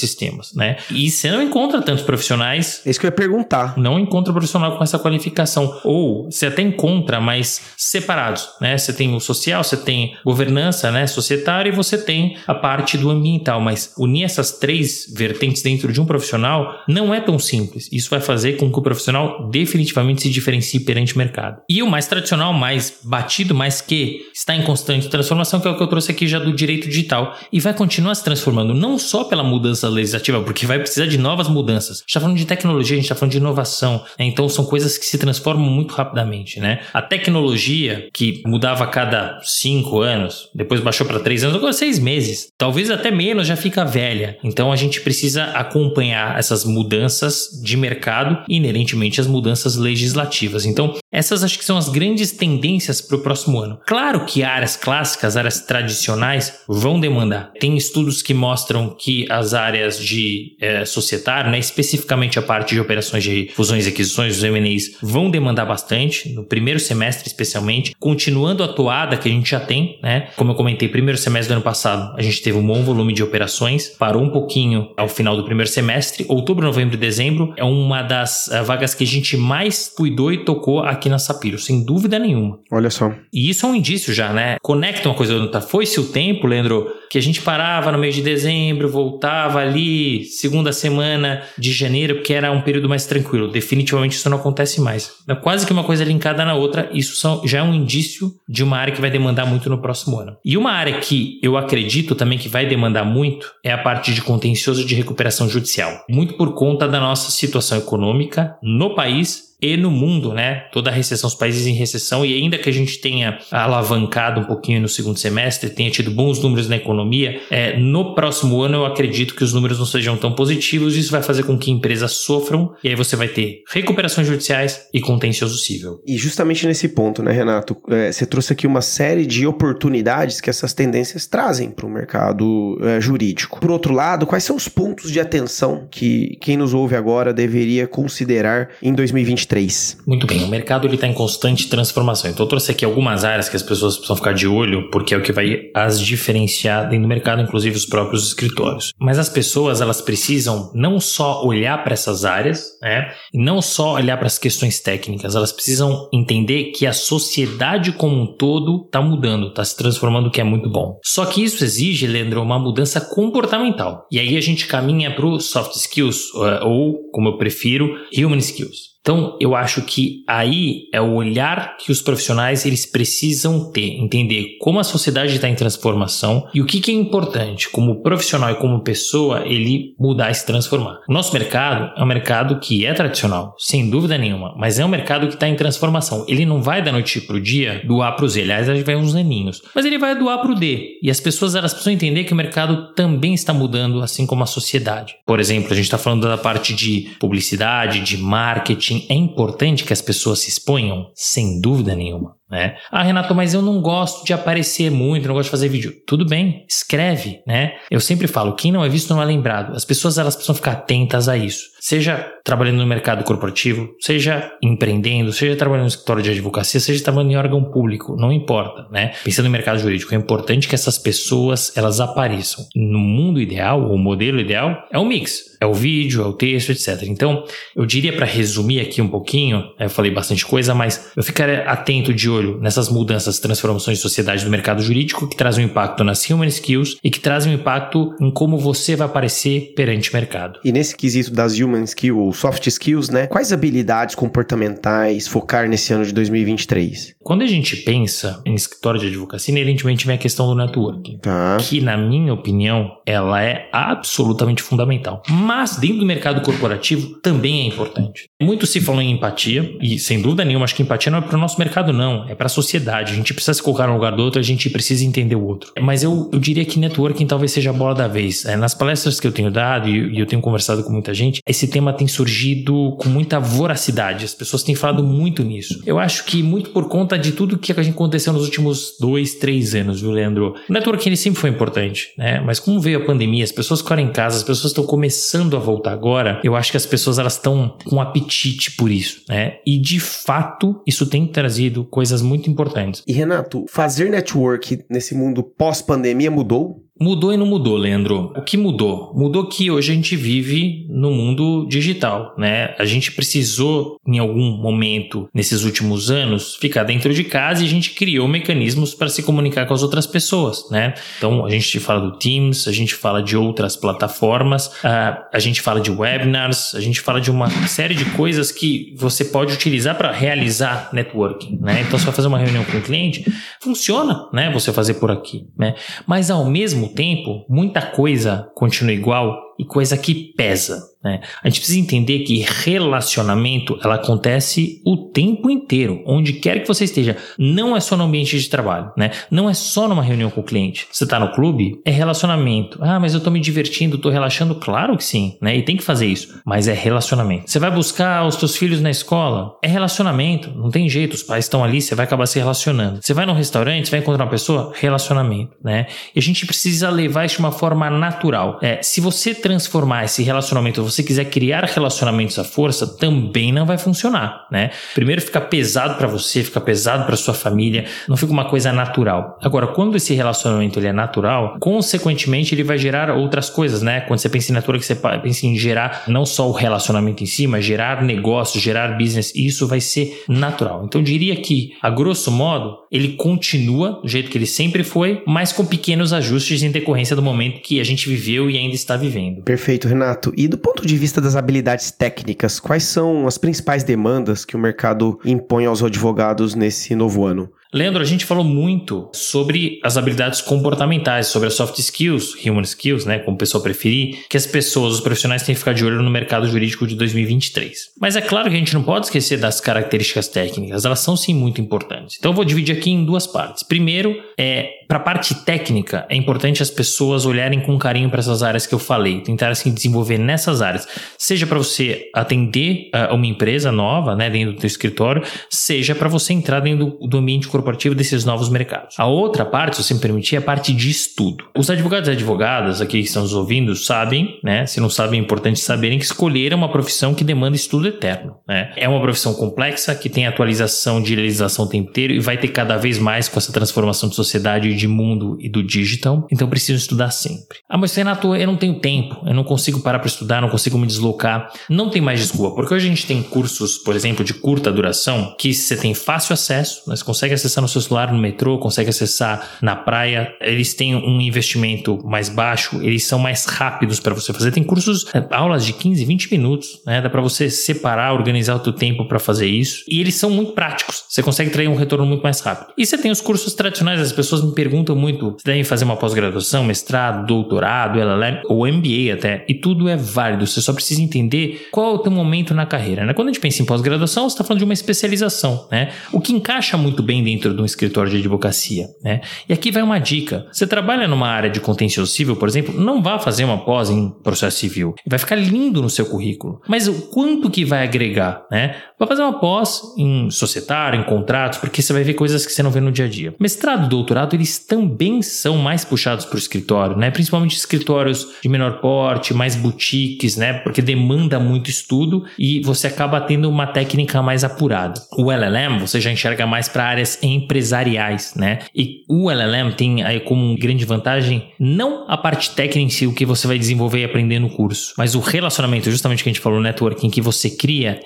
né? 0.55 0.77
E 0.91 1.11
você 1.11 1.31
não 1.31 1.43
encontra 1.43 1.83
tantos 1.83 2.05
profissionais. 2.05 2.83
É 2.85 2.91
isso 2.91 3.01
que 3.01 3.07
eu 3.07 3.11
ia 3.11 3.17
perguntar. 3.17 3.77
Não 3.77 3.99
encontra 3.99 4.33
profissional 4.33 4.77
com 4.77 4.85
essa 4.85 4.99
qualificação. 4.99 5.81
Ou 5.85 6.31
você 6.31 6.47
até 6.47 6.63
encontra, 6.63 7.21
mas 7.21 7.63
separados, 7.77 8.49
né? 8.61 8.77
Você 8.77 8.93
tem 8.93 9.15
o 9.15 9.21
social, 9.21 9.63
você 9.63 9.77
tem 9.77 10.17
governança, 10.25 10.91
né, 10.91 11.07
societária 11.07 11.71
e 11.71 11.75
você 11.75 11.99
tem 11.99 12.37
a 12.47 12.55
parte 12.55 12.97
do 12.97 13.11
ambiental, 13.11 13.61
mas 13.61 13.93
unir 13.99 14.25
essas 14.25 14.53
três 14.53 15.13
vertentes 15.15 15.63
dentro 15.63 15.93
de 15.93 16.01
um 16.01 16.07
profissional 16.07 16.83
não 16.89 17.15
é 17.15 17.21
tão 17.21 17.39
simples. 17.39 17.89
Isso 17.93 18.11
vai 18.11 18.21
fazer 18.21 18.57
com 18.57 18.71
que 18.71 18.79
o 18.79 18.83
profissional 18.83 19.49
definitivamente 19.51 20.23
se 20.23 20.31
diferencie 20.31 20.81
perante 20.81 21.15
o 21.15 21.19
mercado. 21.19 21.61
E 21.69 21.83
o 21.83 21.91
mais 21.91 22.07
tradicional, 22.07 22.53
mais 22.53 22.99
batido, 23.03 23.55
mas 23.55 23.81
que 23.81 24.27
está 24.35 24.55
em 24.55 24.63
constante 24.63 25.09
transformação, 25.09 25.61
que 25.61 25.69
é 25.69 25.71
o 25.71 25.77
que 25.77 25.83
eu 25.83 25.87
trouxe 25.87 26.11
aqui 26.11 26.27
já 26.27 26.39
do 26.39 26.53
direito 26.53 26.89
digital 26.89 27.37
e 27.53 27.61
vai 27.61 27.75
continuar 27.75 28.15
se 28.15 28.25
transformando 28.25 28.75
não 28.75 28.99
só 28.99 29.25
pela 29.25 29.43
mudança 29.43 29.89
legislativa, 29.89 30.30
porque 30.39 30.67
vai 30.67 30.79
precisar 30.79 31.07
de 31.07 31.19
novas 31.19 31.49
mudanças. 31.49 31.99
A 31.99 32.01
gente 32.01 32.09
está 32.09 32.21
falando 32.21 32.37
de 32.37 32.47
tecnologia, 32.47 32.95
a 32.95 32.97
gente 32.97 33.05
está 33.05 33.15
falando 33.15 33.33
de 33.33 33.39
inovação, 33.39 34.05
né? 34.19 34.25
então 34.25 34.49
são 34.49 34.65
coisas 34.65 34.97
que 34.97 35.05
se 35.05 35.19
transformam 35.19 35.69
muito 35.69 35.95
rapidamente 35.95 36.21
né? 36.61 36.81
A 36.93 37.03
tecnologia 37.03 38.09
que 38.13 38.43
mudava 38.47 38.85
a 38.85 38.87
cada 38.87 39.39
cinco 39.43 40.01
anos, 40.01 40.49
depois 40.55 40.81
baixou 40.81 41.07
para 41.07 41.21
três 41.21 41.43
anos, 41.43 41.57
agora 41.57 41.73
seis 41.73 41.99
meses, 41.99 42.49
talvez 42.57 42.91
até 42.91 43.11
menos, 43.11 43.47
já 43.47 43.57
fica 43.57 43.85
velha. 43.85 44.39
Então 44.43 44.73
a 44.73 44.77
gente 44.77 45.01
precisa 45.01 45.45
acompanhar 45.45 46.39
essas 46.39 46.65
mudanças 46.65 47.61
de 47.63 47.77
mercado 47.77 48.45
inerentemente 48.49 49.21
as 49.21 49.27
mudanças 49.27 49.77
legislativas. 49.77 50.65
Então 50.65 50.95
essas 51.13 51.43
acho 51.43 51.59
que 51.59 51.65
são 51.65 51.77
as 51.77 51.89
grandes 51.89 52.31
tendências 52.33 53.01
para 53.01 53.17
o 53.17 53.21
próximo 53.21 53.61
ano. 53.61 53.79
Claro 53.87 54.25
que 54.25 54.43
áreas 54.43 54.77
clássicas, 54.77 55.37
áreas 55.37 55.61
tradicionais 55.61 56.61
vão 56.69 57.01
demandar. 57.01 57.51
Tem 57.59 57.77
estudos 57.77 58.23
que 58.23 58.33
mostram 58.33 58.97
que 58.99 59.27
as 59.31 59.53
áreas 59.53 59.99
de 59.99 60.20
de 60.21 60.57
é, 60.61 60.85
societário, 60.85 61.51
né, 61.51 61.59
especificamente 61.59 62.39
a 62.39 62.43
parte 62.43 62.75
de 62.75 62.81
operações 62.81 63.25
de 63.25 63.51
fusões 63.55 63.87
e 63.87 63.89
aquisições, 63.89 64.37
os 64.37 64.45
M&As, 64.45 64.97
vão 65.03 65.31
demandar 65.31 65.65
bastante, 65.65 66.29
no 66.31 66.45
primeiro 66.45 66.79
semestre 66.79 67.27
especialmente, 67.27 67.95
continuando 67.99 68.63
a 68.63 68.69
toada 68.69 69.17
que 69.17 69.29
a 69.29 69.33
gente 69.33 69.51
já 69.51 69.61
tem, 69.61 69.99
né? 70.03 70.29
Como 70.37 70.53
eu 70.53 70.55
comentei, 70.55 70.89
primeiro 70.89 71.19
semestre 71.19 71.49
do 71.49 71.57
ano 71.57 71.63
passado, 71.63 72.15
a 72.17 72.23
gente 72.23 72.43
teve 72.43 72.59
um 72.59 72.67
bom 72.67 72.83
volume 72.83 73.13
de 73.13 73.23
operações, 73.23 73.89
parou 73.89 74.23
um 74.23 74.31
pouquinho 74.31 74.93
ao 74.97 75.09
final 75.09 75.37
do 75.37 75.45
primeiro 75.45 75.71
semestre, 75.71 76.25
outubro, 76.29 76.65
novembro 76.65 76.95
e 76.95 76.99
dezembro 76.99 77.55
é 77.57 77.65
uma 77.65 78.03
das 78.03 78.49
uh, 78.49 78.65
vagas 78.65 78.95
que 78.95 79.05
a 79.05 79.07
gente 79.07 79.37
mais 79.37 79.89
cuidou 79.89 80.33
e 80.33 80.45
tocou 80.45 80.81
aqui 80.81 81.09
na 81.09 81.19
Sapiro, 81.19 81.59
sem 81.59 81.85
dúvida 81.85 82.19
nenhuma. 82.19 82.59
Olha 82.71 82.91
só. 82.91 83.13
E 83.33 83.49
isso 83.49 83.67
é 83.67 83.69
um 83.69 83.75
indício 83.75 84.13
já, 84.13 84.33
né? 84.33 84.57
Conecta 84.63 85.09
uma 85.09 85.15
coisa 85.15 85.35
outra. 85.35 85.61
Foi-se 85.61 85.99
o 86.01 86.05
tempo, 86.05 86.47
Leandro, 86.47 86.87
que 87.11 87.19
a 87.19 87.23
gente 87.23 87.43
parava 87.43 87.91
no 87.93 87.99
mês 87.99 88.15
de 88.15 88.23
dezembro, 88.23 88.89
voltava 88.89 89.61
ali 89.61 90.10
segunda 90.25 90.73
semana 90.73 91.43
de 91.59 91.73
janeiro, 91.73 92.17
porque 92.17 92.33
era 92.33 92.51
um 92.51 92.61
período 92.61 92.89
mais 92.89 93.07
tranquilo. 93.07 93.51
Definitivamente 93.51 94.13
isso 94.13 94.29
não 94.29 94.39
acontece 94.39 94.81
mais. 94.81 95.13
É 95.29 95.35
quase 95.35 95.67
que 95.67 95.73
uma 95.73 95.85
coisa 95.85 96.05
linkada 96.05 96.45
na 96.45 96.55
outra, 96.55 96.89
isso 96.93 97.17
são, 97.17 97.47
já 97.47 97.59
é 97.59 97.63
um 97.63 97.75
indício 97.75 98.33
de 98.49 98.63
uma 98.63 98.79
área 98.79 98.95
que 98.95 99.01
vai 99.01 99.11
demandar 99.11 99.47
muito 99.47 99.69
no 99.71 99.81
próximo 99.81 100.19
ano. 100.19 100.37
E 100.45 100.57
uma 100.57 100.73
área 100.73 100.99
que 101.01 101.39
eu 101.43 101.57
acredito 101.57 102.15
também 102.15 102.39
que 102.39 102.49
vai 102.49 102.67
demandar 102.67 103.05
muito 103.05 103.53
é 103.65 103.73
a 103.73 103.79
parte 103.79 104.13
de 104.13 104.23
contencioso 104.23 104.85
de 104.85 104.95
recuperação 104.95 105.49
judicial. 105.49 106.05
Muito 106.09 106.35
por 106.35 106.55
conta 106.55 106.89
da 106.89 107.01
nossa 107.01 107.31
situação 107.31 107.79
econômica 107.79 108.57
no 108.63 108.95
país 108.95 109.50
e 109.61 109.77
no 109.77 109.91
mundo, 109.91 110.33
né? 110.33 110.65
Toda 110.73 110.91
a 110.91 110.93
recessão, 110.93 111.29
os 111.29 111.35
países 111.35 111.67
em 111.67 111.75
recessão, 111.75 112.25
e 112.25 112.35
ainda 112.35 112.59
que 112.59 112.69
a 112.69 112.73
gente 112.73 112.99
tenha 112.99 113.39
alavancado 113.51 114.41
um 114.41 114.45
pouquinho 114.45 114.81
no 114.81 114.89
segundo 114.89 115.19
semestre, 115.19 115.71
tenha 115.71 115.91
tido 115.91 116.11
bons 116.11 116.43
números 116.43 116.69
na 116.69 116.77
economia, 116.77 117.41
é, 117.51 117.77
no 117.79 118.15
próximo 118.15 118.61
ano 118.63 118.79
eu 118.79 118.87
acredito 118.87 119.35
que 119.35 119.45
os 119.45 119.53
números 119.53 119.79
não 119.79 119.87
sejam 119.87 120.17
tão 120.17 120.33
positivos, 120.33 120.97
isso 120.97 121.11
vai 121.11 121.23
fazer 121.23 121.43
com 121.43 121.59
que 121.59 121.71
empresas 121.71 122.13
sofram, 122.13 122.75
e 122.83 122.89
aí 122.89 122.95
você 122.95 123.17
vai 123.17 123.29
ter 123.29 123.63
recuperações 123.69 124.27
judiciais 124.27 124.89
e 124.93 125.01
contencioso 125.01 125.59
cível. 125.59 126.01
E 126.07 126.17
justamente 126.17 126.67
nesse 126.67 126.89
ponto, 126.89 127.23
né, 127.23 127.33
Renato, 127.33 127.77
é, 127.89 128.11
você 128.11 128.25
trouxe 128.25 128.53
aqui 128.53 128.67
uma 128.67 128.81
série 128.81 129.27
de 129.27 129.47
oportunidades 129.47 130.41
que 130.41 130.49
essas 130.49 130.73
tendências 130.73 131.27
trazem 131.27 131.71
para 131.71 131.87
o 131.87 131.91
mercado 131.91 132.79
é, 132.83 133.01
jurídico. 133.01 133.61
Por 133.61 133.71
outro 133.71 133.93
lado, 133.93 134.27
quais 134.27 134.45
são 134.45 134.57
os 134.57 134.69
pontos 134.69 135.11
de 135.11 135.21
atenção 135.21 135.87
que 135.91 136.39
quem 136.41 136.57
nos 136.57 136.73
ouve 136.73 136.97
agora 136.97 137.33
deveria 137.33 137.87
considerar 137.87 138.71
em 138.83 138.95
2023? 138.95 139.50
2023. 139.51 139.99
Muito 140.07 140.27
bem, 140.27 140.45
o 140.45 140.49
mercado 140.49 140.87
está 140.93 141.07
em 141.07 141.13
constante 141.13 141.69
transformação. 141.69 142.31
Então 142.31 142.45
eu 142.45 142.49
trouxe 142.49 142.71
aqui 142.71 142.85
algumas 142.85 143.25
áreas 143.25 143.49
que 143.49 143.57
as 143.57 143.63
pessoas 143.63 143.97
precisam 143.97 144.17
ficar 144.17 144.33
de 144.33 144.47
olho, 144.47 144.89
porque 144.91 145.15
é 145.15 145.17
o 145.19 145.23
que 145.23 145.33
vai 145.33 145.71
as 145.75 146.01
diferenciar 146.01 146.89
dentro 146.89 147.03
do 147.03 147.09
mercado, 147.09 147.43
inclusive 147.43 147.77
os 147.77 147.87
próprios 147.87 148.29
escritórios. 148.29 148.93
Mas 148.99 149.19
as 149.19 149.29
pessoas 149.29 149.81
elas 149.81 150.01
precisam 150.01 150.71
não 150.75 151.01
só 151.01 151.45
olhar 151.45 151.83
para 151.83 151.93
essas 151.93 152.25
áreas, 152.25 152.79
né, 152.81 153.13
não 153.35 153.61
só 153.61 153.95
olhar 153.95 154.17
para 154.17 154.27
as 154.27 154.39
questões 154.39 154.81
técnicas, 154.81 155.35
elas 155.35 155.53
precisam 155.53 156.09
entender 156.13 156.73
que 156.73 156.87
a 156.87 156.93
sociedade 156.93 157.93
como 157.93 158.21
um 158.21 158.27
todo 158.27 158.85
está 158.87 159.03
mudando, 159.03 159.49
está 159.49 159.65
se 159.65 159.77
transformando, 159.77 160.29
o 160.29 160.31
que 160.31 160.41
é 160.41 160.45
muito 160.45 160.71
bom. 160.71 160.99
Só 161.05 161.27
que 161.27 161.43
isso 161.43 161.65
exige, 161.65 162.07
Leandro, 162.07 162.43
uma 162.43 162.59
mudança 162.59 163.01
comportamental. 163.01 164.07
E 164.11 164.19
aí 164.19 164.37
a 164.37 164.41
gente 164.41 164.67
caminha 164.67 165.15
para 165.15 165.27
o 165.27 165.41
soft 165.41 165.75
skills, 165.77 166.29
eh, 166.35 166.65
ou 166.65 167.11
como 167.11 167.29
eu 167.29 167.39
prefiro, 167.39 167.97
human 168.17 168.39
skills. 168.39 168.90
Então, 169.03 169.37
eu 169.41 169.57
acho 169.57 169.83
que 169.83 170.23
aí 170.29 170.83
é 170.93 171.01
o 171.01 171.15
olhar 171.15 171.77
que 171.79 171.91
os 171.91 172.03
profissionais 172.03 172.67
eles 172.67 172.85
precisam 172.85 173.71
ter, 173.71 173.97
entender 173.99 174.59
como 174.61 174.79
a 174.79 174.85
sociedade 174.85 175.35
está 175.35 175.49
em 175.49 175.55
transformação 175.55 176.47
e 176.53 176.61
o 176.61 176.67
que, 176.67 176.81
que 176.81 176.91
é 176.91 176.95
importante, 176.95 177.71
como 177.71 178.03
profissional 178.03 178.51
e 178.51 178.57
como 178.57 178.83
pessoa, 178.83 179.43
ele 179.47 179.95
mudar 179.99 180.31
e 180.31 180.35
se 180.35 180.45
transformar. 180.45 181.01
O 181.09 181.13
nosso 181.13 181.33
mercado 181.33 181.93
é 181.97 182.03
um 182.03 182.07
mercado 182.07 182.61
que 182.61 182.85
é 182.85 182.93
tradicional, 182.93 183.55
sem 183.59 183.89
dúvida 183.89 184.19
nenhuma, 184.19 184.55
mas 184.59 184.79
é 184.79 184.85
um 184.85 184.89
mercado 184.89 185.29
que 185.29 185.35
está 185.35 185.49
em 185.49 185.57
transformação. 185.57 186.27
Ele 186.29 186.45
não 186.45 186.63
vai 186.63 186.83
da 186.83 186.93
noite 186.93 187.23
para 187.23 187.37
o 187.37 187.41
dia 187.41 187.83
do 187.87 188.03
A 188.03 188.13
para 188.13 188.27
o 188.27 188.29
Z, 188.29 188.43
aliás, 188.43 188.69
ele 188.69 188.85
vai 188.85 188.97
uns 188.97 189.15
aninhos, 189.15 189.63
mas 189.75 189.87
ele 189.87 189.99
vai 189.99 190.15
do 190.15 190.29
A 190.29 190.37
para 190.39 190.53
o 190.53 190.55
D. 190.55 190.99
E 191.03 191.11
as 191.11 191.21
pessoas 191.21 191.55
elas 191.55 191.73
precisam 191.73 191.95
entender 191.95 192.25
que 192.25 192.35
o 192.35 192.37
mercado 192.37 192.93
também 192.93 193.33
está 193.33 193.55
mudando, 193.55 194.03
assim 194.03 194.27
como 194.27 194.43
a 194.43 194.47
sociedade. 194.47 195.15
Por 195.27 195.41
exemplo, 195.41 195.73
a 195.73 195.75
gente 195.75 195.87
está 195.87 195.99
falando 195.99 196.29
da 196.29 196.37
parte 196.37 196.75
de 196.75 197.13
publicidade, 197.19 198.01
de 198.01 198.19
marketing 198.19 198.90
é 199.09 199.15
importante 199.15 199.85
que 199.85 199.93
as 199.93 200.03
pessoas 200.03 200.41
se 200.41 200.49
exponham? 200.49 201.11
Sem 201.15 201.61
dúvida 201.61 201.95
nenhuma. 201.95 202.37
Né? 202.51 202.77
Ah, 202.91 203.03
Renato, 203.03 203.35
mas 203.35 203.55
eu 203.55 203.63
não 203.63 203.81
gosto 203.81 204.25
de 204.25 204.33
aparecer 204.33 204.91
muito, 204.91 205.29
não 205.29 205.35
gosto 205.35 205.47
de 205.47 205.53
fazer 205.53 205.69
vídeo. 205.69 205.95
Tudo 206.07 206.27
bem, 206.27 206.65
escreve, 206.69 207.41
né? 207.47 207.75
Eu 207.89 208.01
sempre 208.01 208.27
falo, 208.27 208.57
quem 208.57 208.73
não 208.73 208.85
é 208.85 208.89
visto 208.89 209.15
não 209.15 209.23
é 209.23 209.25
lembrado. 209.25 209.75
As 209.77 209.85
pessoas 209.85 210.19
elas 210.19 210.35
precisam 210.35 210.57
ficar 210.57 210.73
atentas 210.73 211.29
a 211.29 211.37
isso. 211.37 211.70
Seja 211.81 212.27
trabalhando 212.45 212.79
no 212.79 212.87
mercado 212.87 213.25
corporativo, 213.25 213.95
seja 214.01 214.53
empreendendo, 214.63 215.33
seja 215.33 215.57
trabalhando 215.57 215.85
no 215.85 215.89
escritório 215.89 216.23
de 216.23 216.31
advocacia, 216.31 216.81
seja 216.81 217.03
trabalhando 217.03 217.33
em 217.33 217.37
órgão 217.37 217.65
público, 217.65 218.17
não 218.17 218.33
importa, 218.33 218.87
né? 218.91 219.13
Pensando 219.25 219.47
no 219.47 219.53
mercado 219.53 219.79
jurídico, 219.79 220.15
é 220.15 220.19
importante 220.19 220.69
que 220.69 220.75
essas 220.75 220.99
pessoas 220.99 221.73
elas 221.77 222.01
apareçam. 222.01 222.67
No 222.75 222.99
mundo 222.99 223.41
ideal, 223.41 223.91
o 223.91 223.97
modelo 223.97 224.41
ideal 224.41 224.87
é 224.91 224.99
o 224.99 225.05
mix. 225.05 225.51
É 225.61 225.67
o 225.67 225.75
vídeo, 225.75 226.23
é 226.23 226.27
o 226.27 226.33
texto, 226.33 226.71
etc. 226.71 227.03
Então, 227.03 227.45
eu 227.77 227.85
diria 227.85 228.15
para 228.15 228.25
resumir 228.25 228.81
aqui 228.81 229.03
um 229.03 229.09
pouquinho, 229.09 229.63
eu 229.79 229.91
falei 229.91 230.11
bastante 230.11 230.45
coisa, 230.47 230.75
mas 230.75 231.13
eu 231.15 231.23
ficaria 231.23 231.65
atento 231.65 232.15
de 232.15 232.31
olho 232.31 232.41
olho 232.41 232.61
nessas 232.61 232.89
mudanças, 232.89 233.39
transformações 233.39 233.99
de 233.99 234.03
sociedade 234.03 234.45
do 234.45 234.51
mercado 234.51 234.83
jurídico 234.83 235.29
que 235.29 235.37
trazem 235.37 235.65
um 235.65 235.69
impacto 235.69 236.03
nas 236.03 236.29
human 236.29 236.47
skills 236.47 236.97
e 237.05 237.11
que 237.11 237.21
trazem 237.21 237.53
um 237.53 237.57
impacto 237.57 238.15
em 238.21 238.31
como 238.31 238.59
você 238.59 238.97
vai 238.97 239.07
aparecer 239.07 239.73
perante 239.77 240.11
o 240.11 240.15
mercado. 240.15 240.59
E 240.65 240.73
nesse 240.73 240.97
quesito 240.97 241.31
das 241.31 241.59
human 241.59 241.70
skills 241.79 242.19
ou 242.19 242.33
soft 242.33 242.67
skills, 242.67 243.09
né? 243.09 243.27
Quais 243.27 243.53
habilidades 243.53 244.15
comportamentais 244.15 245.27
focar 245.27 245.69
nesse 245.69 245.93
ano 245.93 246.05
de 246.05 246.13
2023? 246.13 247.15
Quando 247.23 247.43
a 247.43 247.47
gente 247.47 247.77
pensa 247.77 248.43
em 248.47 248.55
escritório 248.55 249.01
de 249.01 249.09
advocacia, 249.09 249.53
inerentemente 249.53 250.07
vem 250.07 250.17
a 250.17 250.19
questão 250.19 250.47
do 250.47 250.55
networking, 250.55 251.19
tá. 251.19 251.59
que 251.61 251.81
na 251.81 251.97
minha 251.97 252.33
opinião, 252.33 252.91
ela 253.07 253.43
é 253.43 253.69
absolutamente 253.73 254.63
fundamental. 254.63 255.23
Mas 255.29 255.77
dentro 255.77 255.99
do 255.99 256.07
mercado 256.07 256.41
corporativo 256.43 257.19
também 257.21 257.63
é 257.63 257.67
importante. 257.67 258.29
Muito 258.41 258.67
se 258.67 258.81
falou 258.81 259.03
em 259.03 259.13
empatia 259.13 259.77
e 259.81 259.99
sem 259.99 260.21
dúvida 260.21 260.45
nenhuma, 260.45 260.65
acho 260.65 260.75
que 260.75 260.83
empatia 260.83 261.11
não 261.11 261.19
é 261.19 261.23
para 261.23 261.37
o 261.37 261.41
nosso 261.41 261.59
mercado 261.59 261.93
não, 261.93 262.29
é 262.29 262.35
para 262.35 262.47
a 262.47 262.49
sociedade. 262.49 263.13
A 263.13 263.17
gente 263.17 263.35
precisa 263.35 263.55
se 263.55 263.63
colocar 263.63 263.87
no 263.87 263.95
lugar 263.95 264.13
do 264.13 264.23
outro, 264.23 264.41
a 264.41 264.43
gente 264.43 264.71
precisa 264.71 265.05
entender 265.05 265.37
o 265.37 265.45
outro. 265.45 265.73
Mas 265.81 266.03
eu, 266.03 266.31
eu 266.33 266.39
diria 266.39 266.65
que 266.65 266.79
networking 266.79 267.27
talvez 267.27 267.53
seja 267.53 267.71
a 267.71 267.73
bola 267.73 267.95
da 267.95 268.09
vez. 268.09 268.45
É, 268.45 268.57
nas 268.57 268.75
palestras 268.75 269.21
que 269.21 269.27
eu 269.27 269.33
tenho 269.33 269.51
dado 269.51 269.89
e, 269.89 270.15
e 270.15 270.19
eu 270.19 270.27
tenho 270.27 270.41
conversado 270.41 270.83
com 270.83 270.93
muita 270.93 271.13
gente, 271.13 271.41
esse 271.47 271.60
tema 271.69 271.93
tem 271.93 272.07
surgido 272.07 272.97
com 272.99 273.09
muita 273.09 273.39
voracidade. 273.39 274.25
As 274.25 274.35
pessoas 274.35 274.63
têm 274.63 274.75
falado 274.75 275.03
muito 275.03 275.43
nisso. 275.43 275.83
Eu 275.87 275.99
acho 275.99 276.25
que 276.25 276.43
muito 276.43 276.71
por 276.71 276.89
conta 276.89 277.19
de 277.19 277.33
tudo 277.33 277.59
que 277.59 277.73
aconteceu 277.73 278.33
nos 278.33 278.45
últimos 278.45 278.97
dois, 279.01 279.35
três 279.35 279.75
anos, 279.75 280.01
viu, 280.01 280.11
Leandro? 280.11 280.55
O 280.69 280.73
networking 280.73 281.15
sempre 281.17 281.41
foi 281.41 281.51
importante, 281.51 282.11
né? 282.17 282.41
Mas 282.41 282.59
como 282.59 282.81
veio 282.81 283.03
a 283.03 283.05
pandemia, 283.05 283.45
as 283.45 283.53
pessoas 283.53 283.81
ficaram 283.81 284.03
em 284.03 284.13
casa, 284.13 284.39
as 284.39 284.43
pessoas 284.43 284.73
estão 284.73 284.85
começando 284.85 285.57
a 285.57 285.61
voltar 285.61 285.93
agora. 285.93 286.41
Eu 286.45 286.57
acho 286.57 286.71
que 286.71 286.77
as 286.77 286.87
pessoas 286.87 287.19
elas 287.19 287.35
estão 287.35 287.77
com 287.85 288.01
apetite 288.01 288.73
por 288.73 288.91
isso, 288.91 289.23
né? 289.29 289.59
E 289.67 289.79
de 289.79 290.01
fato, 290.01 290.81
isso 290.87 291.07
tem 291.07 291.27
trazido 291.27 291.85
coisas 291.85 292.23
muito 292.23 292.51
importantes. 292.51 293.03
E 293.07 293.13
Renato, 293.13 293.65
fazer 293.69 294.11
network 294.11 294.85
nesse 294.89 295.15
mundo 295.15 295.43
pós-pandemia 295.43 296.31
mudou? 296.31 296.85
Mudou 297.03 297.33
e 297.33 297.37
não 297.39 297.47
mudou, 297.47 297.79
Leandro. 297.79 298.31
O 298.37 298.43
que 298.43 298.59
mudou? 298.59 299.15
Mudou 299.17 299.47
que 299.47 299.71
hoje 299.71 299.91
a 299.91 299.95
gente 299.95 300.15
vive 300.17 300.87
no 300.91 301.11
mundo 301.11 301.67
digital, 301.67 302.35
né? 302.37 302.75
A 302.79 302.85
gente 302.85 303.13
precisou, 303.13 303.97
em 304.07 304.19
algum 304.19 304.51
momento, 304.59 305.27
nesses 305.33 305.65
últimos 305.65 306.11
anos, 306.11 306.57
ficar 306.57 306.85
dentro 306.85 307.15
de 307.15 307.25
casa 307.25 307.63
e 307.63 307.67
a 307.67 307.71
gente 307.71 307.93
criou 307.93 308.29
mecanismos 308.29 308.93
para 308.93 309.09
se 309.09 309.23
comunicar 309.23 309.65
com 309.65 309.73
as 309.73 309.83
outras 309.83 310.07
pessoas, 310.07 310.69
né? 310.71 310.93
Então, 311.17 311.47
a 311.47 311.49
gente 311.49 311.81
fala 311.81 312.03
do 312.03 312.19
Teams, 312.19 312.69
a 312.69 312.73
gente 312.73 312.95
fala 312.95 313.23
de 313.23 313.35
outras 313.35 313.77
plataformas, 313.77 314.71
a 314.83 315.39
gente 315.39 315.63
fala 315.63 315.81
de 315.81 315.91
webinars, 315.91 316.75
a 316.75 316.81
gente 316.81 317.01
fala 317.01 317.19
de 317.19 317.31
uma 317.31 317.49
série 317.67 317.95
de 317.95 318.05
coisas 318.11 318.53
que 318.53 318.95
você 318.99 319.25
pode 319.25 319.55
utilizar 319.55 319.97
para 319.97 320.13
realizar 320.13 320.91
networking, 320.93 321.59
né? 321.63 321.81
Então, 321.81 321.99
você 321.99 322.05
vai 322.05 322.15
fazer 322.15 322.29
uma 322.29 322.39
reunião 322.39 322.63
com 322.63 322.77
um 322.77 322.83
cliente, 322.83 323.25
funciona, 323.59 324.29
né? 324.35 324.51
Você 324.53 324.71
fazer 324.71 324.95
por 324.95 325.11
aqui, 325.11 325.47
né? 325.57 325.75
Mas, 326.07 326.31
ao 326.31 326.45
mesmo 326.45 326.90
tempo, 326.95 327.45
muita 327.49 327.83
coisa 327.83 328.51
continua 328.55 328.93
igual 328.93 329.37
e 329.59 329.65
coisa 329.65 329.97
que 329.97 330.33
pesa. 330.37 330.90
Né? 331.03 331.21
A 331.43 331.49
gente 331.49 331.61
precisa 331.61 331.81
entender 331.81 332.21
que 332.21 332.45
relacionamento 332.65 333.79
ela 333.83 333.95
acontece 333.95 334.83
o 334.85 334.97
tempo 334.97 335.49
inteiro, 335.49 336.03
onde 336.07 336.35
quer 336.35 336.61
que 336.61 336.69
você 336.69 336.85
esteja. 336.85 337.17
Não 337.39 337.75
é 337.75 337.81
só 337.81 337.97
no 337.97 338.05
ambiente 338.05 338.39
de 338.39 338.49
trabalho, 338.49 338.93
né? 338.97 339.11
Não 339.31 339.49
é 339.49 339.55
só 339.55 339.89
numa 339.89 340.03
reunião 340.03 340.29
com 340.29 340.43
o 340.43 340.45
cliente. 340.45 340.87
Você 340.93 341.05
está 341.05 341.19
no 341.19 341.33
clube, 341.33 341.81
é 341.87 341.91
relacionamento. 341.91 342.79
Ah, 342.83 343.01
mas 343.01 343.15
eu 343.15 343.19
estou 343.19 343.33
me 343.33 343.41
divertindo, 343.41 343.97
estou 343.97 344.13
relaxando. 344.13 344.55
Claro 344.57 344.97
que 344.97 345.05
sim, 345.05 345.39
né? 345.41 345.57
E 345.57 345.63
tem 345.63 345.77
que 345.77 345.83
fazer 345.83 346.07
isso. 346.07 346.41
Mas 346.45 346.69
é 346.69 346.75
relacionamento. 346.75 347.51
Você 347.51 347.59
vai 347.59 347.71
buscar 347.71 348.27
os 348.27 348.35
seus 348.35 348.57
filhos 348.57 348.81
na 348.81 348.91
escola, 348.91 349.57
é 349.63 349.69
relacionamento. 349.69 350.51
Não 350.51 350.71
tem 350.71 350.89
jeito, 350.89 351.15
os 351.15 351.23
pais 351.23 351.47
estão 351.47 351.65
ali, 351.65 351.81
você 351.81 351.95
vai 351.95 352.05
acabar 352.05 352.27
se 352.27 352.39
relacionando. 352.39 353.01
Você 353.03 353.15
vai 353.15 353.25
num 353.25 353.33
restaurante, 353.33 353.87
você 353.87 353.93
vai 353.93 354.01
encontrar 354.01 354.25
uma 354.25 354.31
pessoa, 354.31 354.73
relacionamento, 354.75 355.57
né? 355.65 355.87
E 356.15 356.19
a 356.19 356.23
gente 356.23 356.45
precisa 356.45 356.91
levar 356.91 357.25
isso 357.25 357.37
de 357.37 357.41
uma 357.41 357.53
forma 357.53 357.89
natural. 357.89 358.59
É, 358.61 358.83
se 358.83 359.01
você 359.01 359.35
transformar 359.35 360.05
esse 360.05 360.23
relacionamento, 360.23 360.90
você 360.91 361.03
quiser 361.03 361.27
criar 361.27 361.65
relacionamentos 361.65 362.39
à 362.39 362.45
força, 362.45 362.87
também 362.87 363.53
não 363.53 363.67
vai 363.67 363.79
funcionar, 363.79 364.47
né? 364.51 364.71
Primeiro 364.95 365.21
fica 365.21 365.41
pesado 365.41 365.97
para 365.97 366.07
você, 366.07 366.43
fica 366.43 366.61
pesado 366.61 367.05
para 367.05 367.17
sua 367.17 367.35
família, 367.35 367.87
não 368.09 368.17
fica 368.17 368.33
uma 368.33 368.45
coisa 368.45 368.73
natural. 368.73 369.39
Agora, 369.43 369.69
quando 369.69 369.97
esse 369.97 370.15
relacionamento 370.15 370.79
ele 370.79 370.89
é 370.89 370.93
natural, 370.93 371.57
consequentemente 371.61 372.55
ele 372.55 372.63
vai 372.63 372.79
gerar 372.79 373.15
outras 373.15 373.49
coisas, 373.51 373.83
né? 373.83 374.01
Quando 374.03 374.19
você 374.19 374.29
pensa 374.29 374.53
em 374.53 374.55
natura, 374.55 374.79
que 374.79 374.85
você 374.85 374.95
pensa 374.95 375.47
em 375.47 375.57
gerar 375.57 376.05
não 376.09 376.27
só 376.27 376.49
o 376.49 376.53
relacionamento 376.53 377.23
em 377.23 377.27
si, 377.27 377.47
mas 377.47 377.65
gerar 377.65 378.03
negócios, 378.03 378.63
gerar 378.63 378.97
business, 378.99 379.33
isso 379.35 379.67
vai 379.67 379.81
ser 379.81 380.25
natural. 380.29 380.85
Então, 380.85 381.01
eu 381.01 381.05
diria 381.05 381.37
que, 381.37 381.75
a 381.81 381.91
grosso 381.91 382.31
modo, 382.31 382.79
ele 382.91 383.15
continua 383.15 384.01
do 384.03 384.09
jeito 384.09 384.31
que 384.31 384.39
ele 384.39 384.47
sempre 384.47 384.83
foi, 384.83 385.23
mas 385.27 385.53
com 385.53 385.65
pequenos 385.65 386.13
ajustes 386.13 386.63
em 386.63 386.71
decorrência 386.71 387.15
do 387.15 387.23
momento 387.23 387.61
que 387.61 387.81
a 387.81 387.85
gente 387.85 388.09
viveu 388.09 388.51
e 388.51 388.57
ainda 388.57 388.75
está 388.75 388.97
vivendo. 388.97 389.43
Perfeito, 389.43 389.89
Renato. 389.89 390.33
E 390.37 390.49
do 390.49 390.59
ponto 390.59 390.80
de 390.81 390.97
vista 390.97 391.21
das 391.21 391.37
habilidades 391.37 391.91
técnicas, 391.91 392.61
quais 392.61 392.85
são 392.85 393.27
as 393.27 393.39
principais 393.39 393.85
demandas 393.85 394.45
que 394.45 394.57
o 394.57 394.59
mercado 394.59 395.19
impõe 395.25 395.67
aos 395.67 395.83
advogados 395.83 396.55
nesse 396.55 396.95
novo 396.95 397.25
ano? 397.25 397.51
Leandro, 397.73 398.03
a 398.03 398.05
gente 398.05 398.25
falou 398.25 398.43
muito 398.43 399.09
sobre 399.13 399.79
as 399.85 399.97
habilidades 399.97 400.41
comportamentais, 400.41 401.29
sobre 401.29 401.47
as 401.47 401.55
soft 401.55 401.79
skills, 401.79 402.35
human 402.45 402.63
skills, 402.63 403.05
né, 403.05 403.21
como 403.21 403.37
o 403.37 403.39
pessoal 403.39 403.63
preferir, 403.63 404.25
que 404.29 404.37
as 404.37 404.45
pessoas, 404.45 404.95
os 404.95 405.01
profissionais 405.01 405.45
têm 405.45 405.55
que 405.55 405.61
ficar 405.61 405.73
de 405.73 405.85
olho 405.85 406.03
no 406.03 406.11
mercado 406.11 406.49
jurídico 406.49 406.85
de 406.85 406.97
2023. 406.97 407.91
Mas 408.01 408.17
é 408.17 408.21
claro 408.21 408.51
que 408.51 408.57
a 408.57 408.59
gente 408.59 408.75
não 408.75 408.83
pode 408.83 409.07
esquecer 409.07 409.39
das 409.39 409.61
características 409.61 410.27
técnicas, 410.27 410.85
elas 410.85 410.99
são 410.99 411.17
sim 411.17 411.33
muito 411.33 411.61
importantes. 411.61 412.17
Então 412.19 412.33
eu 412.33 412.35
vou 412.35 412.45
dividir 412.45 412.77
aqui 412.77 412.91
em 412.91 413.05
duas 413.05 413.25
partes. 413.25 413.63
Primeiro, 413.63 414.21
é 414.37 414.80
para 414.91 414.99
a 414.99 415.03
parte 415.03 415.37
técnica, 415.37 416.05
é 416.09 416.17
importante 416.17 416.65
as 416.65 416.69
pessoas 416.69 417.25
olharem 417.25 417.61
com 417.61 417.79
carinho 417.79 418.11
para 418.11 418.19
essas 418.19 418.43
áreas 418.43 418.67
que 418.67 418.75
eu 418.75 418.79
falei, 418.81 419.21
tentar 419.21 419.55
se 419.55 419.71
desenvolver 419.71 420.19
nessas 420.19 420.61
áreas, 420.61 420.89
seja 421.17 421.47
para 421.47 421.59
você 421.59 422.11
atender 422.13 422.91
uh, 422.93 423.15
uma 423.15 423.25
empresa 423.25 423.71
nova, 423.71 424.17
né, 424.17 424.29
dentro 424.29 424.53
do 424.53 424.59
teu 424.59 424.67
escritório, 424.67 425.23
seja 425.49 425.95
para 425.95 426.09
você 426.09 426.33
entrar 426.33 426.59
dentro 426.59 426.99
do, 427.01 427.19
ambiente 427.19 427.47
corporativo 427.47 427.95
desses 427.95 428.25
novos 428.25 428.49
mercados. 428.49 428.97
A 428.99 429.07
outra 429.07 429.45
parte, 429.45 429.77
se 429.77 429.85
você 429.85 429.95
me 429.95 430.01
permitir, 430.01 430.35
é 430.35 430.39
a 430.39 430.43
parte 430.43 430.73
de 430.73 430.91
estudo. 430.91 431.45
Os 431.57 431.71
advogados 431.71 432.09
e 432.09 432.13
advogadas 432.13 432.81
aqui 432.81 433.01
que 433.01 433.07
estão 433.07 433.23
nos 433.23 433.33
ouvindo 433.33 433.77
sabem, 433.77 434.41
né? 434.43 434.67
Se 434.67 434.81
não 434.81 434.91
sabem, 434.91 435.21
é 435.21 435.23
importante 435.23 435.61
saberem 435.61 436.01
que 436.01 436.05
escolher 436.05 436.51
é 436.51 436.57
uma 436.57 436.69
profissão 436.69 437.15
que 437.15 437.23
demanda 437.23 437.55
estudo 437.55 437.87
eterno. 437.87 438.39
Né? 438.49 438.73
É 438.77 438.89
uma 438.89 439.01
profissão 439.01 439.35
complexa, 439.35 439.95
que 439.95 440.09
tem 440.09 440.27
atualização 440.27 441.01
de 441.01 441.15
legislação 441.15 441.67
o 441.67 441.69
tempo 441.69 441.91
inteiro 441.91 442.13
e 442.13 442.19
vai 442.19 442.37
ter 442.37 442.49
cada 442.49 442.77
vez 442.77 442.99
mais 442.99 443.29
com 443.29 443.39
essa 443.39 443.53
transformação 443.53 444.09
de 444.09 444.17
sociedade, 444.17 444.80
de 444.81 444.89
mundo 444.89 445.37
e 445.41 445.49
do 445.49 445.63
digital. 445.63 446.27
Então 446.31 446.49
preciso 446.49 446.79
estudar 446.79 447.11
sempre. 447.11 447.59
Ah, 447.69 447.79
mas 447.79 447.95
Renato, 447.95 448.35
eu 448.35 448.47
não 448.47 448.57
tenho 448.57 448.81
tempo, 448.81 449.23
eu 449.27 449.35
não 449.35 449.45
consigo 449.45 449.81
parar 449.81 449.99
para 449.99 450.09
estudar, 450.09 450.41
não 450.41 450.49
consigo 450.49 450.79
me 450.79 450.87
deslocar. 450.87 451.53
Não 451.69 451.91
tem 451.91 452.03
mais 452.03 452.21
desculpa, 452.21 452.55
porque 452.55 452.75
hoje 452.75 452.87
a 452.87 452.89
gente 452.89 453.07
tem 453.07 453.23
cursos, 453.23 453.79
por 453.79 453.95
exemplo, 453.95 454.25
de 454.25 454.35
curta 454.35 454.73
duração, 454.73 455.35
que 455.39 455.53
você 455.55 455.77
tem 455.77 455.95
fácil 455.95 456.33
acesso, 456.33 456.83
mas 456.87 457.03
consegue 457.03 457.35
acessar 457.35 457.63
no 457.63 457.69
seu 457.69 457.81
celular 457.81 458.13
no 458.13 458.19
metrô, 458.19 458.59
consegue 458.59 458.91
acessar 458.91 459.59
na 459.63 459.77
praia. 459.77 460.35
Eles 460.41 460.75
têm 460.75 460.95
um 460.95 461.21
investimento 461.21 461.99
mais 462.05 462.29
baixo, 462.29 462.81
eles 462.83 463.05
são 463.05 463.19
mais 463.19 463.45
rápidos 463.45 464.01
para 464.01 464.15
você 464.15 464.33
fazer. 464.33 464.51
Tem 464.51 464.63
cursos, 464.63 465.07
é, 465.15 465.25
aulas 465.31 465.65
de 465.65 465.73
15, 465.73 466.05
20 466.05 466.31
minutos, 466.31 466.81
né? 466.87 467.01
Dá 467.01 467.11
para 467.11 467.21
você 467.21 467.51
separar, 467.51 468.15
organizar 468.15 468.57
o 468.57 468.65
seu 468.65 468.73
tempo 468.73 469.07
para 469.07 469.19
fazer 469.19 469.47
isso. 469.47 469.85
E 469.89 470.01
eles 470.01 470.15
são 470.15 470.31
muito 470.31 470.53
práticos. 470.53 471.05
Você 471.09 471.23
consegue 471.23 471.51
trazer 471.51 471.69
um 471.69 471.75
retorno 471.75 472.07
muito 472.07 472.23
mais 472.23 472.41
rápido. 472.41 472.73
E 472.77 472.87
você 472.87 472.97
tem 472.97 473.11
os 473.11 473.21
cursos 473.21 473.55
tradicionais, 473.55 474.01
as 474.01 474.13
pessoas 474.13 474.43
me 474.43 474.55
perguntam 474.55 474.70
muito, 474.97 475.37
você 475.39 475.45
deve 475.45 475.65
fazer 475.65 475.85
uma 475.85 475.97
pós-graduação, 475.97 476.65
mestrado, 476.65 477.27
doutorado, 477.27 477.99
LLM 477.99 478.43
ou 478.49 478.67
MBA 478.67 479.13
até. 479.13 479.45
E 479.49 479.55
tudo 479.55 479.89
é 479.89 479.97
válido. 479.97 480.47
Você 480.47 480.61
só 480.61 480.73
precisa 480.73 481.03
entender 481.03 481.69
qual 481.71 481.93
é 481.93 481.95
o 481.95 481.99
teu 481.99 482.13
momento 482.13 482.55
na 482.55 482.65
carreira, 482.65 483.05
né? 483.05 483.13
Quando 483.13 483.29
a 483.29 483.33
gente 483.33 483.41
pensa 483.41 483.63
em 483.63 483.67
pós-graduação, 483.67 484.29
você 484.29 484.35
está 484.35 484.45
falando 484.45 484.61
de 484.61 484.65
uma 484.65 484.75
especialização, 484.75 485.67
né? 485.71 485.91
O 486.13 486.21
que 486.21 486.33
encaixa 486.33 486.77
muito 486.77 487.03
bem 487.03 487.23
dentro 487.23 487.41
dentro 487.41 487.55
de 487.55 487.63
um 487.63 487.65
escritório 487.65 488.11
de 488.11 488.19
advocacia. 488.19 488.89
Né? 489.03 489.21
E 489.49 489.53
aqui 489.53 489.71
vai 489.71 489.83
uma 489.83 489.99
dica: 489.99 490.47
você 490.53 490.67
trabalha 490.67 491.09
numa 491.09 491.29
área 491.29 491.51
de 491.51 491.61
contencioso 491.61 492.13
civil, 492.13 492.37
por 492.37 492.49
exemplo, 492.49 492.79
não 492.79 493.03
vá 493.03 493.19
fazer 493.19 493.45
uma 493.45 493.59
pós 493.59 493.91
em 493.91 494.11
processo 494.11 494.59
civil. 494.59 494.95
Vai 495.07 495.19
ficar 495.19 495.37
lindo 495.37 495.83
no 495.83 495.91
seu 495.91 496.07
currículo. 496.07 496.61
Mas 496.69 496.87
o 496.87 497.09
quanto 497.09 497.51
que 497.51 497.65
vai 497.65 497.85
agregar? 497.85 498.47
Né? 498.51 498.77
Vai 498.99 499.09
fazer 499.09 499.23
uma 499.23 499.39
pós 499.41 499.83
em 499.97 500.31
societário, 500.31 501.01
em 501.01 501.05
contratos, 501.05 501.59
porque 501.59 501.81
você 501.81 501.93
vai 501.93 502.05
ver 502.05 502.15
coisas 502.15 502.45
que 502.45 502.53
você 502.53 502.63
não 502.63 502.71
vê 502.71 502.81
no 502.81 502.93
dia 502.93 503.07
a 503.07 503.09
dia. 503.09 503.35
Mestrado 503.41 503.87
e 503.87 503.89
doutorado, 503.89 504.35
eles 504.35 504.59
também 504.67 505.23
são 505.23 505.59
mais 505.59 505.85
puxados 505.85 506.25
para 506.25 506.37
o 506.37 506.39
escritório, 506.39 506.97
né? 506.97 507.11
principalmente 507.11 507.57
escritórios 507.57 508.27
de 508.43 508.49
menor 508.49 508.81
porte, 508.81 509.35
mais 509.35 509.57
boutiques, 509.57 510.37
né? 510.37 510.55
porque 510.55 510.81
demanda 510.81 511.39
muito 511.39 511.69
estudo 511.69 512.25
e 512.39 512.61
você 512.63 512.87
acaba 512.87 513.21
tendo 513.21 513.49
uma 513.49 513.67
técnica 513.67 514.23
mais 514.23 514.45
apurada. 514.45 515.01
O 515.17 515.31
LLM 515.31 515.79
você 515.81 516.01
já 516.01 516.11
enxerga 516.11 516.47
mais 516.47 516.69
para 516.69 516.85
áreas 516.85 517.19
em 517.23 517.41
empresariais, 517.41 518.35
né? 518.37 518.61
E 518.75 519.03
o 519.09 519.31
LLM 519.31 519.73
tem 519.73 520.03
aí 520.03 520.21
como 520.21 520.57
grande 520.57 520.85
vantagem 520.85 521.51
não 521.59 522.05
a 522.09 522.17
parte 522.17 522.51
técnica 522.51 522.79
em 522.79 522.89
si, 522.89 523.07
o 523.07 523.15
que 523.15 523.27
você 523.27 523.47
vai 523.47 523.59
desenvolver 523.59 524.01
e 524.01 524.05
aprender 524.05 524.39
no 524.39 524.51
curso, 524.51 524.95
mas 524.97 525.15
o 525.15 525.21
relacionamento, 525.21 525.91
justamente 525.91 526.23
que 526.23 526.29
a 526.29 526.33
gente 526.33 526.43
falou, 526.43 526.61
networking 526.61 527.11
que 527.11 527.21
você 527.21 527.51
cria 527.51 528.01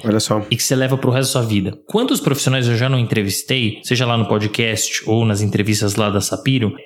e 0.50 0.56
que 0.56 0.62
você 0.62 0.74
leva 0.74 0.96
para 0.96 1.10
o 1.10 1.12
resto 1.12 1.28
da 1.28 1.40
sua 1.40 1.42
vida. 1.42 1.78
Quantos 1.86 2.20
profissionais 2.20 2.66
eu 2.68 2.76
já 2.76 2.88
não 2.88 2.98
entrevistei, 2.98 3.80
seja 3.82 4.06
lá 4.06 4.16
no 4.16 4.26
podcast 4.26 5.02
ou 5.06 5.24
nas 5.24 5.42
entrevistas 5.42 5.96
lá 5.96 6.10
da 6.10 6.20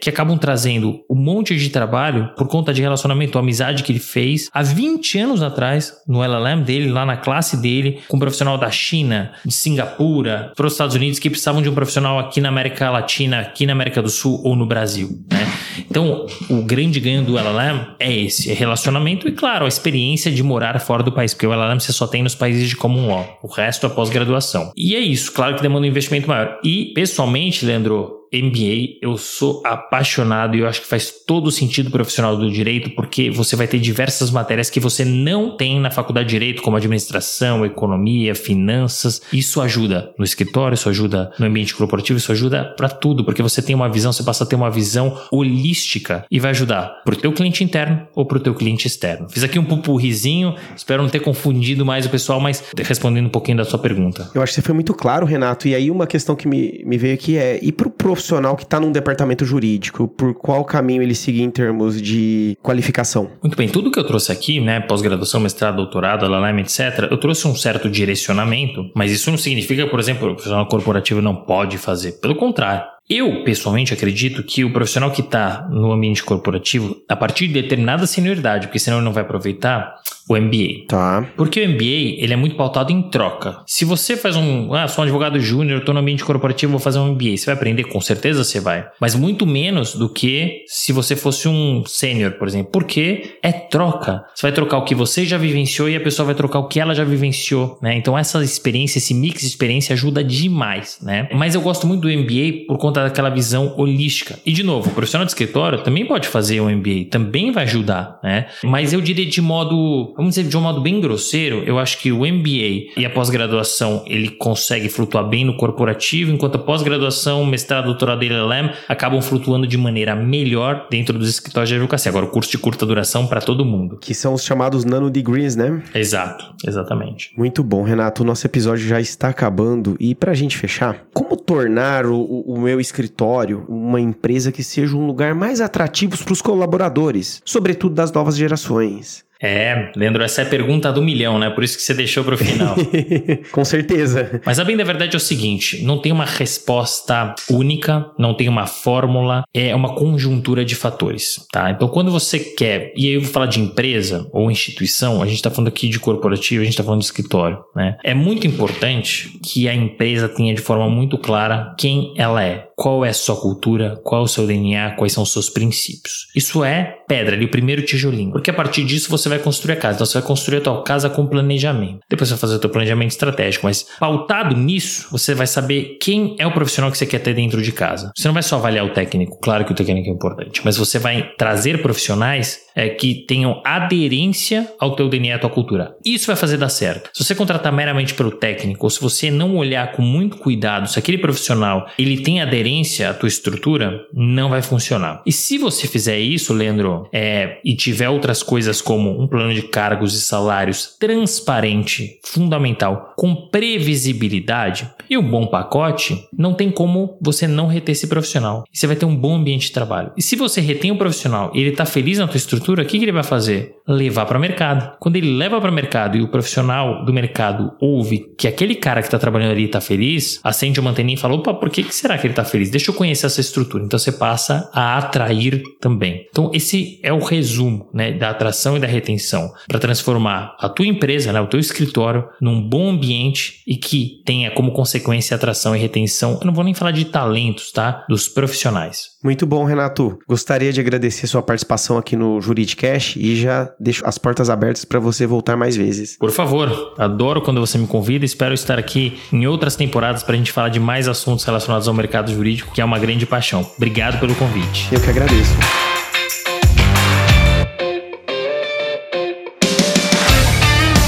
Que 0.01 0.09
acabam 0.09 0.39
trazendo 0.39 1.01
um 1.11 1.17
monte 1.17 1.57
de 1.57 1.69
trabalho 1.69 2.31
por 2.37 2.49
conta 2.49 2.73
de 2.73 2.81
relacionamento, 2.81 3.39
amizade 3.39 3.83
que 3.83 3.93
ele 3.93 3.99
fez 3.99 4.49
há 4.53 4.63
20 4.63 5.19
anos 5.19 5.43
atrás 5.43 5.93
no 6.07 6.23
LLM 6.23 6.63
dele, 6.63 6.91
lá 6.91 7.05
na 7.05 7.17
classe 7.17 7.61
dele, 7.61 8.01
com 8.09 8.17
um 8.17 8.21
profissional 8.21 8.57
da 8.57 8.71
China, 8.71 9.33
de 9.45 9.53
Singapura, 9.53 10.53
para 10.57 10.67
os 10.67 10.73
Estados 10.73 10.95
Unidos 10.95 11.19
que 11.19 11.29
precisavam 11.29 11.61
de 11.61 11.69
um 11.69 11.75
profissional 11.75 12.19
aqui 12.19 12.39
aqui 12.39 12.41
na 12.41 12.49
América 12.49 12.91
Latina, 12.91 13.41
aqui 13.41 13.67
na 13.67 13.73
América 13.73 14.01
do 14.01 14.09
Sul 14.09 14.41
ou 14.45 14.55
no 14.55 14.65
Brasil, 14.65 15.09
né? 15.31 15.47
Então, 15.91 16.27
o 16.49 16.63
grande 16.63 17.01
ganho 17.01 17.25
do 17.25 17.39
LLM 17.39 17.95
é 17.99 18.15
esse, 18.15 18.51
é 18.51 18.55
relacionamento 18.55 19.29
e, 19.29 19.33
claro, 19.33 19.65
a 19.65 19.69
experiência 19.69 20.31
de 20.31 20.43
morar 20.43 20.79
fora 20.81 21.03
do 21.03 21.11
país, 21.11 21.35
porque 21.35 21.47
o 21.47 21.53
LLM 21.53 21.81
você 21.81 21.93
só 21.93 22.07
tem 22.07 22.23
nos 22.23 22.35
países 22.35 22.69
de 22.69 22.77
common 22.77 23.09
law, 23.09 23.39
o 23.43 23.49
resto 23.49 23.87
é 23.87 23.89
pós-graduação. 23.89 24.73
E 24.77 24.95
é 24.95 25.01
isso, 25.01 25.33
claro 25.33 25.57
que 25.57 25.63
demanda 25.63 25.87
um 25.87 25.91
investimento 25.91 26.29
maior. 26.29 26.59
E, 26.63 26.93
pessoalmente, 26.95 27.65
Leandro, 27.65 28.18
MBA, 28.33 28.99
eu 29.01 29.17
sou 29.17 29.63
apaixonado 29.65 30.57
e 30.57 30.61
eu 30.61 30.69
acho 30.69 30.83
que 30.83 30.87
faz 30.87 31.11
todo 31.27 31.47
o 31.47 31.53
sentido 31.53 31.91
profissional 31.91 32.37
do 32.37 32.51
direito, 32.51 32.91
porque 32.91 33.31
você 33.31 33.57
vai 33.57 33.67
ter 33.67 33.79
diversas 33.79 34.31
matérias 34.31 34.71
que 34.71 34.81
você 34.81 35.05
não 35.05 35.57
tem 35.57 35.81
na 35.81 35.91
faculdade 35.91 36.29
de 36.29 36.35
direito, 36.35 36.63
como 36.63 36.77
administração, 36.77 37.65
economia, 37.65 38.35
finanças. 38.35 39.23
Isso 39.33 39.61
ajuda 39.61 40.13
no 40.19 40.25
escritório, 40.25 40.75
isso 40.75 40.89
ajuda 40.89 41.33
no 41.39 41.47
ambiente 41.47 41.75
corporativo, 41.75 42.19
isso 42.19 42.33
ajuda 42.33 42.65
para 42.77 42.89
tudo, 42.89 43.25
porque 43.25 43.43
você 43.43 43.63
tem 43.63 43.75
uma 43.75 43.89
visão, 43.89 44.13
você 44.13 44.23
passa 44.23 44.45
a 44.45 44.47
ter 44.47 44.57
uma 44.57 44.71
visão 44.71 45.19
holística 45.31 46.25
e 46.31 46.39
vai 46.39 46.51
ajudar 46.51 47.03
pro 47.05 47.17
teu 47.17 47.33
cliente 47.33 47.65
interno 47.65 48.07
ou 48.15 48.27
pro 48.27 48.41
teu 48.41 48.55
cliente 48.55 48.87
externo. 48.87 49.29
Fiz 49.29 49.43
aqui 49.43 49.59
um 49.59 49.65
pupurrizinho, 49.65 50.55
espero 50.77 51.03
não 51.03 51.11
ter 51.11 51.21
confundido 51.21 51.85
mais 51.85 52.07
o 52.07 52.11
pessoal, 52.11 52.41
mas 52.41 52.63
respondendo 52.77 53.27
um 53.27 53.31
pouquinho 53.31 53.57
da 53.57 53.65
sua 53.65 53.79
pergunta. 53.79 54.31
Eu 54.35 54.43
acho 54.43 54.53
que 54.53 54.61
você 54.61 54.63
foi 54.63 54.75
muito 54.75 54.95
claro, 54.95 55.27
Renato, 55.27 55.67
e 55.67 55.75
aí 55.75 55.91
uma 55.91 56.07
questão 56.07 56.37
que 56.37 56.47
me, 56.47 56.83
me 56.85 56.99
veio 56.99 57.15
aqui 57.15 57.37
é, 57.37 57.59
e 57.63 57.73
pro 57.73 57.91
profissional 58.19 58.57
que 58.57 58.65
está 58.65 58.81
num 58.81 58.91
departamento 58.91 59.45
jurídico, 59.45 60.09
por 60.09 60.35
qual 60.35 60.65
caminho 60.65 61.03
ele 61.03 61.15
seguir 61.15 61.43
em 61.43 61.51
termos 61.51 62.03
de 62.03 62.57
qualificação? 62.61 63.31
Muito 63.41 63.57
bem, 63.57 63.69
tudo 63.69 63.91
que 63.93 63.99
eu 63.99 64.05
trouxe 64.05 64.33
aqui, 64.33 64.61
né, 64.61 64.81
pós-graduação, 64.81 65.41
mestrado, 65.41 65.77
doutorado, 65.77 66.27
LLM, 66.27 66.61
etc., 66.61 67.07
eu 67.11 67.17
trouxe 67.17 67.47
um 67.47 67.55
certo 67.55 67.89
direcionamento, 67.89 68.91
mas 68.95 69.13
isso 69.13 69.31
não 69.31 69.39
significa, 69.39 69.87
por 69.87 70.01
exemplo, 70.01 70.27
que 70.27 70.33
o 70.33 70.35
profissional 70.35 70.67
corporativo 70.67 71.23
não 71.23 71.37
pode 71.37 71.79
fazer. 71.79 72.21
Pelo 72.21 72.35
contrário, 72.35 72.98
Eu, 73.09 73.43
pessoalmente, 73.43 73.95
acredito 73.95 74.43
que 74.43 74.65
o 74.65 74.73
profissional 74.73 75.11
que 75.11 75.23
está 75.23 75.67
no 75.71 75.93
ambiente 75.93 76.23
corporativo, 76.23 76.97
a 77.09 77.17
partir 77.17 77.49
de 77.49 77.55
determinada 77.55 78.07
senioridade, 78.07 78.67
porque 78.67 78.79
senão 78.79 78.99
ele 78.99 79.05
não 79.07 79.13
vai 79.13 79.23
aproveitar, 79.23 79.99
o 80.29 80.37
MBA. 80.37 80.87
Tá. 80.87 81.27
Porque 81.37 81.61
o 81.61 81.69
MBA, 81.69 82.23
ele 82.23 82.33
é 82.33 82.37
muito 82.37 82.55
pautado 82.55 82.93
em 82.93 83.03
troca. 83.03 83.63
Se 83.67 83.85
você 83.85 84.17
faz 84.17 84.37
um, 84.37 84.75
ah, 84.75 84.87
sou 84.87 85.03
um 85.03 85.07
advogado 85.07 85.41
júnior, 85.41 85.81
estou 85.81 85.95
no 85.95 86.01
ambiente 86.01 86.25
corporativo, 86.25 86.73
vou 86.73 86.81
fazer 86.81 86.99
um 86.99 87.13
MBA, 87.13 87.37
você 87.37 87.47
vai 87.47 87.55
aprender? 87.55 87.85
Com 87.85 88.01
certeza 88.01 88.45
você 88.45 88.61
vai. 88.61 88.87
Mas 89.01 89.15
muito 89.15 89.47
menos 89.47 89.95
do 89.95 90.09
que 90.09 90.65
se 90.67 90.93
você 90.93 91.17
fosse 91.17 91.49
um 91.49 91.83
sênior, 91.87 92.33
por 92.33 92.47
exemplo. 92.47 92.71
Porque 92.71 93.39
é 93.43 93.53
troca. 93.53 94.25
Você 94.35 94.43
vai 94.43 94.53
trocar 94.53 94.79
o 94.79 94.85
que 94.85 94.95
você 94.95 95.25
já 95.25 95.39
vivenciou 95.39 95.89
e 95.89 95.97
a 95.97 96.01
pessoa 96.01 96.27
vai 96.27 96.35
trocar 96.35 96.59
o 96.59 96.69
que 96.69 96.79
ela 96.79 96.95
já 96.95 97.05
vivenciou, 97.05 97.79
né? 97.81 97.97
Então 97.97 98.17
essa 98.17 98.43
experiência, 98.45 98.99
esse 98.99 99.15
mix 99.15 99.41
de 99.41 99.47
experiência 99.47 99.95
ajuda 99.95 100.23
demais, 100.23 100.99
né? 101.01 101.29
Mas 101.33 101.55
eu 101.55 101.63
gosto 101.63 101.87
muito 101.87 102.03
do 102.03 102.09
MBA 102.09 102.67
por 102.67 102.77
conta 102.77 102.98
daquela 103.05 103.31
visão 103.31 103.75
holística. 103.77 104.39
E 104.45 104.53
de 104.53 104.63
novo, 104.63 104.91
o 104.91 104.93
profissional 104.93 105.25
de 105.25 105.33
escritório 105.33 105.83
também 105.83 106.07
pode 106.07 106.29
fazer 106.29 106.61
um 106.61 106.71
MBA, 106.71 107.07
também 107.11 107.51
vai 107.51 107.65
ajudar, 107.65 108.19
né? 108.23 108.47
Mas 108.63 108.93
eu 108.93 109.01
diria 109.01 109.27
de 109.27 109.41
modo 109.41 110.15
vamos 110.17 110.35
dizer 110.35 110.49
de 110.49 110.57
um 110.57 110.61
modo 110.61 110.81
bem 110.81 111.01
grosseiro, 111.01 111.63
eu 111.65 111.79
acho 111.79 111.99
que 111.99 112.13
o 112.13 112.21
MBA 112.21 112.93
e 112.97 113.05
a 113.05 113.11
pós-graduação 113.11 114.05
ele 114.07 114.31
consegue 114.31 114.89
flutuar 114.89 115.29
bem 115.29 115.45
no 115.45 115.57
corporativo, 115.57 116.33
enquanto 116.33 116.57
a 116.57 116.59
pós-graduação, 116.59 117.45
mestrado, 117.45 117.87
doutorado 117.87 118.23
e 118.25 118.29
LLM 118.29 118.71
acabam 118.89 119.21
flutuando 119.21 119.67
de 119.67 119.77
maneira 119.77 120.15
melhor 120.15 120.87
dentro 120.91 121.19
dos 121.19 121.29
escritórios 121.29 121.69
de 121.69 121.75
advocacia. 121.75 122.11
Agora, 122.11 122.27
o 122.27 122.31
curso 122.31 122.51
de 122.51 122.59
curta 122.59 122.85
duração 122.87 123.27
para 123.27 123.41
todo 123.41 123.65
mundo. 123.65 123.99
Que 124.01 124.15
são 124.15 124.35
os 124.35 124.45
chamados 124.45 124.85
nano 124.85 125.11
degrees, 125.11 125.57
né? 125.57 125.83
Exato, 125.95 126.55
exatamente. 126.67 127.33
Muito 127.37 127.63
bom, 127.63 127.83
Renato. 127.83 128.23
O 128.23 128.27
nosso 128.27 128.47
episódio 128.47 128.87
já 128.87 129.01
está 129.01 129.29
acabando. 129.29 129.97
E 130.01 130.15
para 130.15 130.33
a 130.33 130.35
gente 130.35 130.57
fechar, 130.57 131.05
como 131.13 131.37
tornar 131.37 132.07
o, 132.07 132.21
o 132.21 132.61
meu 132.61 132.81
escritório 132.89 133.65
uma 133.69 134.01
empresa 134.01 134.51
que 134.51 134.65
seja 134.65 134.97
um 134.97 135.07
lugar 135.07 135.35
mais 135.35 135.61
atrativo 135.61 136.17
para 136.17 136.33
os 136.33 136.43
colaboradores, 136.43 137.41
sobretudo 137.45 137.95
das 137.95 138.13
novas 138.13 138.37
gerações? 138.37 139.28
É, 139.41 139.93
Leandro, 139.95 140.23
essa 140.23 140.43
é 140.43 140.45
a 140.45 140.49
pergunta 140.49 140.93
do 140.93 141.03
milhão, 141.03 141.39
né? 141.39 141.51
Por 141.51 141.63
isso 141.63 141.77
que 141.77 141.83
você 141.83 141.95
deixou 141.95 142.25
para 142.25 142.35
o 142.35 142.39
final. 142.39 142.75
Com 143.53 143.65
certeza. 143.65 144.41
Mas 144.45 144.59
a 144.59 144.65
bem 144.65 144.77
da 144.77 144.85
verdade 144.85 145.15
é 145.15 145.17
o 145.17 145.21
seguinte: 145.21 145.83
não 145.85 145.99
tem 145.99 146.11
uma 146.13 146.25
resposta 146.25 147.35
única, 147.51 148.11
não 148.19 148.35
tem 148.35 148.49
uma 148.49 148.67
fórmula, 148.67 149.45
é 149.55 149.75
uma 149.75 149.95
conjuntura 149.95 150.65
de 150.65 150.75
fatores, 150.75 151.47
tá? 151.53 151.71
Então, 151.71 151.89
quando 151.89 152.11
você 152.11 152.39
quer, 152.39 152.93
e 152.97 153.07
aí 153.07 153.15
eu 153.15 153.21
vou 153.21 153.31
falar 153.31 153.47
de 153.47 153.61
empresa 153.61 154.29
ou 154.33 154.51
instituição, 154.51 155.23
a 155.23 155.27
gente 155.27 155.37
está 155.37 155.51
falando 155.51 155.69
aqui 155.69 155.89
de 155.89 156.01
corporativo, 156.01 156.63
a 156.63 156.65
gente 156.65 156.75
está 156.75 156.85
falando 156.85 157.01
de 157.01 157.07
escritório, 157.07 157.59
né? 157.75 157.97
É 158.05 158.15
muito 158.15 158.47
importante 158.47 159.39
que 159.43 159.69
a 159.69 159.75
empresa 159.75 160.29
tenha 160.29 160.55
de 160.55 160.61
forma 160.61 160.89
muito 160.89 161.17
clara 161.17 161.75
quem 161.79 162.13
ela 162.17 162.43
é, 162.43 162.69
qual 162.77 163.05
é 163.05 163.11
a 163.11 163.15
sua 163.15 163.37
cultura, 163.37 164.01
qual 164.05 164.23
é 164.23 164.25
o 164.25 164.29
seu 164.29 164.47
DNA, 164.47 164.93
quais 164.93 165.13
são 165.13 165.23
os 165.23 165.33
seus 165.33 165.49
princípios. 165.49 166.29
Isso 166.35 166.65
é 166.65 166.97
pedra, 167.07 167.37
ali 167.37 167.45
o 167.45 167.51
primeiro 167.51 167.83
tijolinho, 167.83 168.33
porque 168.33 168.51
a 168.51 168.55
partir 168.55 168.85
disso 168.85 169.11
você 169.11 169.28
você 169.29 169.37
vai 169.37 169.39
construir 169.39 169.73
a 169.73 169.77
casa. 169.77 169.95
Então 169.97 170.07
você 170.07 170.19
vai 170.19 170.27
construir 170.27 170.59
a 170.59 170.61
tua 170.61 170.83
casa 170.83 171.11
com 171.11 171.27
planejamento. 171.27 172.01
Depois 172.09 172.29
você 172.29 172.35
vai 172.35 172.41
fazer 172.41 172.55
o 172.55 172.59
teu 172.59 172.71
planejamento 172.71 173.11
estratégico, 173.11 173.67
mas 173.67 173.87
pautado 174.01 174.57
nisso, 174.57 175.09
você 175.11 175.35
vai 175.35 175.47
saber 175.47 175.99
quem 176.01 176.35
é 176.39 176.47
o 176.47 176.53
profissional 176.53 176.91
que 176.91 176.99
você 176.99 177.07
quer 177.07 177.21
ter 177.21 177.35
dentro 177.35 177.63
de 177.63 177.73
casa. 177.73 178.13
Você 178.17 178.27
não 178.27 178.35
vai 178.35 178.43
só 178.43 178.57
avaliar 178.57 178.85
o 178.85 178.91
técnico, 178.91 179.39
claro 179.41 179.65
que 179.65 179.73
o 179.73 179.75
técnico 179.75 180.09
é 180.09 180.13
importante, 180.13 180.63
mas 180.65 180.77
você 180.77 180.99
vai 180.99 181.31
trazer 181.37 181.83
profissionais 181.83 182.61
é, 182.79 182.89
que 182.89 183.13
tenham 183.27 183.61
aderência 183.65 184.73
ao 184.79 184.95
teu 184.95 185.09
DNA, 185.09 185.35
à 185.35 185.39
tua 185.41 185.51
cultura. 185.51 185.97
Isso 186.05 186.29
vai 186.29 186.37
fazer 186.37 186.57
dar 186.57 186.69
certo. 186.69 187.11
Se 187.13 187.25
você 187.25 187.35
contratar 187.35 187.73
meramente 187.73 188.15
pelo 188.15 188.31
técnico, 188.31 188.87
ou 188.87 188.91
se 188.91 189.01
você 189.01 189.33
não 189.33 189.57
olhar 189.57 189.91
com 189.91 190.03
muito 190.03 190.37
cuidado 190.37 190.89
se 190.89 190.97
aquele 190.97 191.19
profissional 191.19 191.91
ele 191.99 192.23
tem 192.23 192.41
aderência 192.41 193.11
à 193.11 193.15
tua 193.15 193.29
estrutura, 193.29 194.07
não 194.15 194.49
vai 194.49 194.63
funcionar. 194.63 195.23
E 195.27 195.33
se 195.33 195.59
você 195.59 195.89
fizer 195.89 196.21
isso, 196.21 196.55
Leandro, 196.55 197.09
é, 197.13 197.59
e 197.65 197.75
tiver 197.75 198.09
outras 198.09 198.45
coisas 198.45 198.81
como 198.81 199.21
um 199.21 199.27
plano 199.27 199.53
de 199.53 199.63
cargos 199.63 200.15
e 200.15 200.21
salários 200.21 200.95
transparente, 201.01 202.21
fundamental, 202.25 203.13
com 203.17 203.49
previsibilidade 203.49 204.89
e 205.11 205.19
um 205.19 205.29
bom 205.29 205.49
pacote, 205.49 206.29
não 206.37 206.55
tem 206.55 206.71
como 206.71 207.19
você 207.21 207.49
não 207.49 207.67
reter 207.67 207.93
esse 207.93 208.07
profissional. 208.07 208.63
Você 208.73 208.87
vai 208.87 208.95
ter 208.95 209.05
um 209.05 209.17
bom 209.17 209.35
ambiente 209.35 209.67
de 209.67 209.73
trabalho. 209.73 210.13
E 210.17 210.23
se 210.23 210.37
você 210.37 210.61
retém 210.61 210.93
o 210.93 210.99
profissional 210.99 211.51
e 211.55 211.61
ele 211.61 211.71
está 211.71 211.85
feliz 211.85 212.19
na 212.19 212.29
tua 212.29 212.37
estrutura, 212.37 212.68
o 212.73 212.85
que, 212.85 212.99
que 212.99 213.05
ele 213.05 213.13
vai 213.13 213.23
fazer? 213.23 213.75
Levar 213.87 214.27
para 214.27 214.39
o 214.39 214.41
mercado. 214.41 214.97
Quando 214.99 215.17
ele 215.17 215.37
leva 215.37 215.61
para 215.61 215.71
o 215.71 215.75
mercado 215.75 216.17
e 216.17 216.23
o 216.23 216.29
profissional 216.29 217.05
do 217.05 217.13
mercado 217.13 217.73
ouve 217.81 218.35
que 218.37 218.47
aquele 218.47 218.75
cara 218.75 219.01
que 219.01 219.09
está 219.09 219.19
trabalhando 219.19 219.53
ali 219.53 219.65
está 219.65 219.81
feliz, 219.81 220.41
acende 220.45 220.81
uma 220.81 220.91
anteninha 220.91 221.17
e 221.17 221.21
fala: 221.21 221.35
opa, 221.35 221.55
por 221.55 221.71
que, 221.71 221.83
que 221.83 221.95
será 221.95 222.19
que 222.19 222.27
ele 222.27 222.33
está 222.33 222.45
feliz? 222.45 222.71
Deixa 222.71 222.91
eu 222.91 222.95
conhecer 222.95 223.27
essa 223.27 223.41
estrutura. 223.41 223.85
Então 223.85 223.99
você 223.99 224.13
passa 224.13 224.71
a 224.73 224.99
atrair 224.99 225.63
também. 225.81 226.27
Então 226.31 226.51
esse 226.53 227.01
é 227.03 227.13
o 227.13 227.19
resumo 227.19 227.89
né, 227.93 228.13
da 228.13 228.31
atração 228.31 228.77
e 228.77 228.81
da 228.81 228.87
retenção 228.87 229.09
retenção, 229.09 229.53
para 229.67 229.79
transformar 229.79 230.57
a 230.59 230.69
tua 230.69 230.87
empresa, 230.87 231.33
né, 231.33 231.41
o 231.41 231.47
teu 231.47 231.61
escritório, 231.61 232.29
num 232.41 232.61
bom 232.61 232.91
ambiente 232.91 233.63
e 233.67 233.77
que 233.77 234.23
tenha 234.25 234.51
como 234.51 234.73
consequência 234.73 235.35
atração 235.35 235.75
e 235.75 235.79
retenção. 235.79 236.39
Eu 236.41 236.47
não 236.47 236.55
vou 236.55 236.65
nem 236.65 236.75
falar 236.75 236.91
de 236.91 237.07
talentos, 237.07 237.73
tá? 237.73 238.05
Dos 238.09 238.29
profissionais. 238.29 239.18
Muito 239.29 239.45
bom, 239.45 239.63
Renato. 239.65 240.19
Gostaria 240.27 240.73
de 240.73 240.81
agradecer 240.81 241.27
sua 241.27 241.43
participação 241.43 241.99
aqui 241.99 242.17
no 242.17 242.41
Juridicast 242.41 243.21
e 243.21 243.37
já 243.37 243.71
deixo 243.79 244.03
as 244.07 244.17
portas 244.17 244.49
abertas 244.49 244.87
para 244.87 244.99
você 244.99 245.27
voltar 245.27 245.55
mais 245.55 245.77
vezes. 245.77 246.17
Por 246.17 246.31
favor, 246.31 246.95
adoro 246.97 247.43
quando 247.43 247.61
você 247.61 247.77
me 247.77 247.87
convida. 247.87 248.25
Espero 248.25 248.55
estar 248.55 248.79
aqui 248.79 249.19
em 249.31 249.47
outras 249.47 249.77
temporadas 249.77 250.23
para 250.23 250.33
a 250.33 250.39
gente 250.39 250.51
falar 250.51 250.71
de 250.71 250.81
mais 250.81 251.09
assuntos 251.09 251.45
relacionados 251.45 251.87
ao 251.87 251.93
mercado 251.93 252.33
jurídico, 252.33 252.73
que 252.73 252.81
é 252.81 252.85
uma 252.87 252.99
grande 252.99 253.27
paixão. 253.27 253.71
Obrigado 253.77 254.19
pelo 254.19 254.35
convite. 254.35 254.89
Eu 254.91 254.99
que 254.99 255.11
agradeço. 255.11 255.88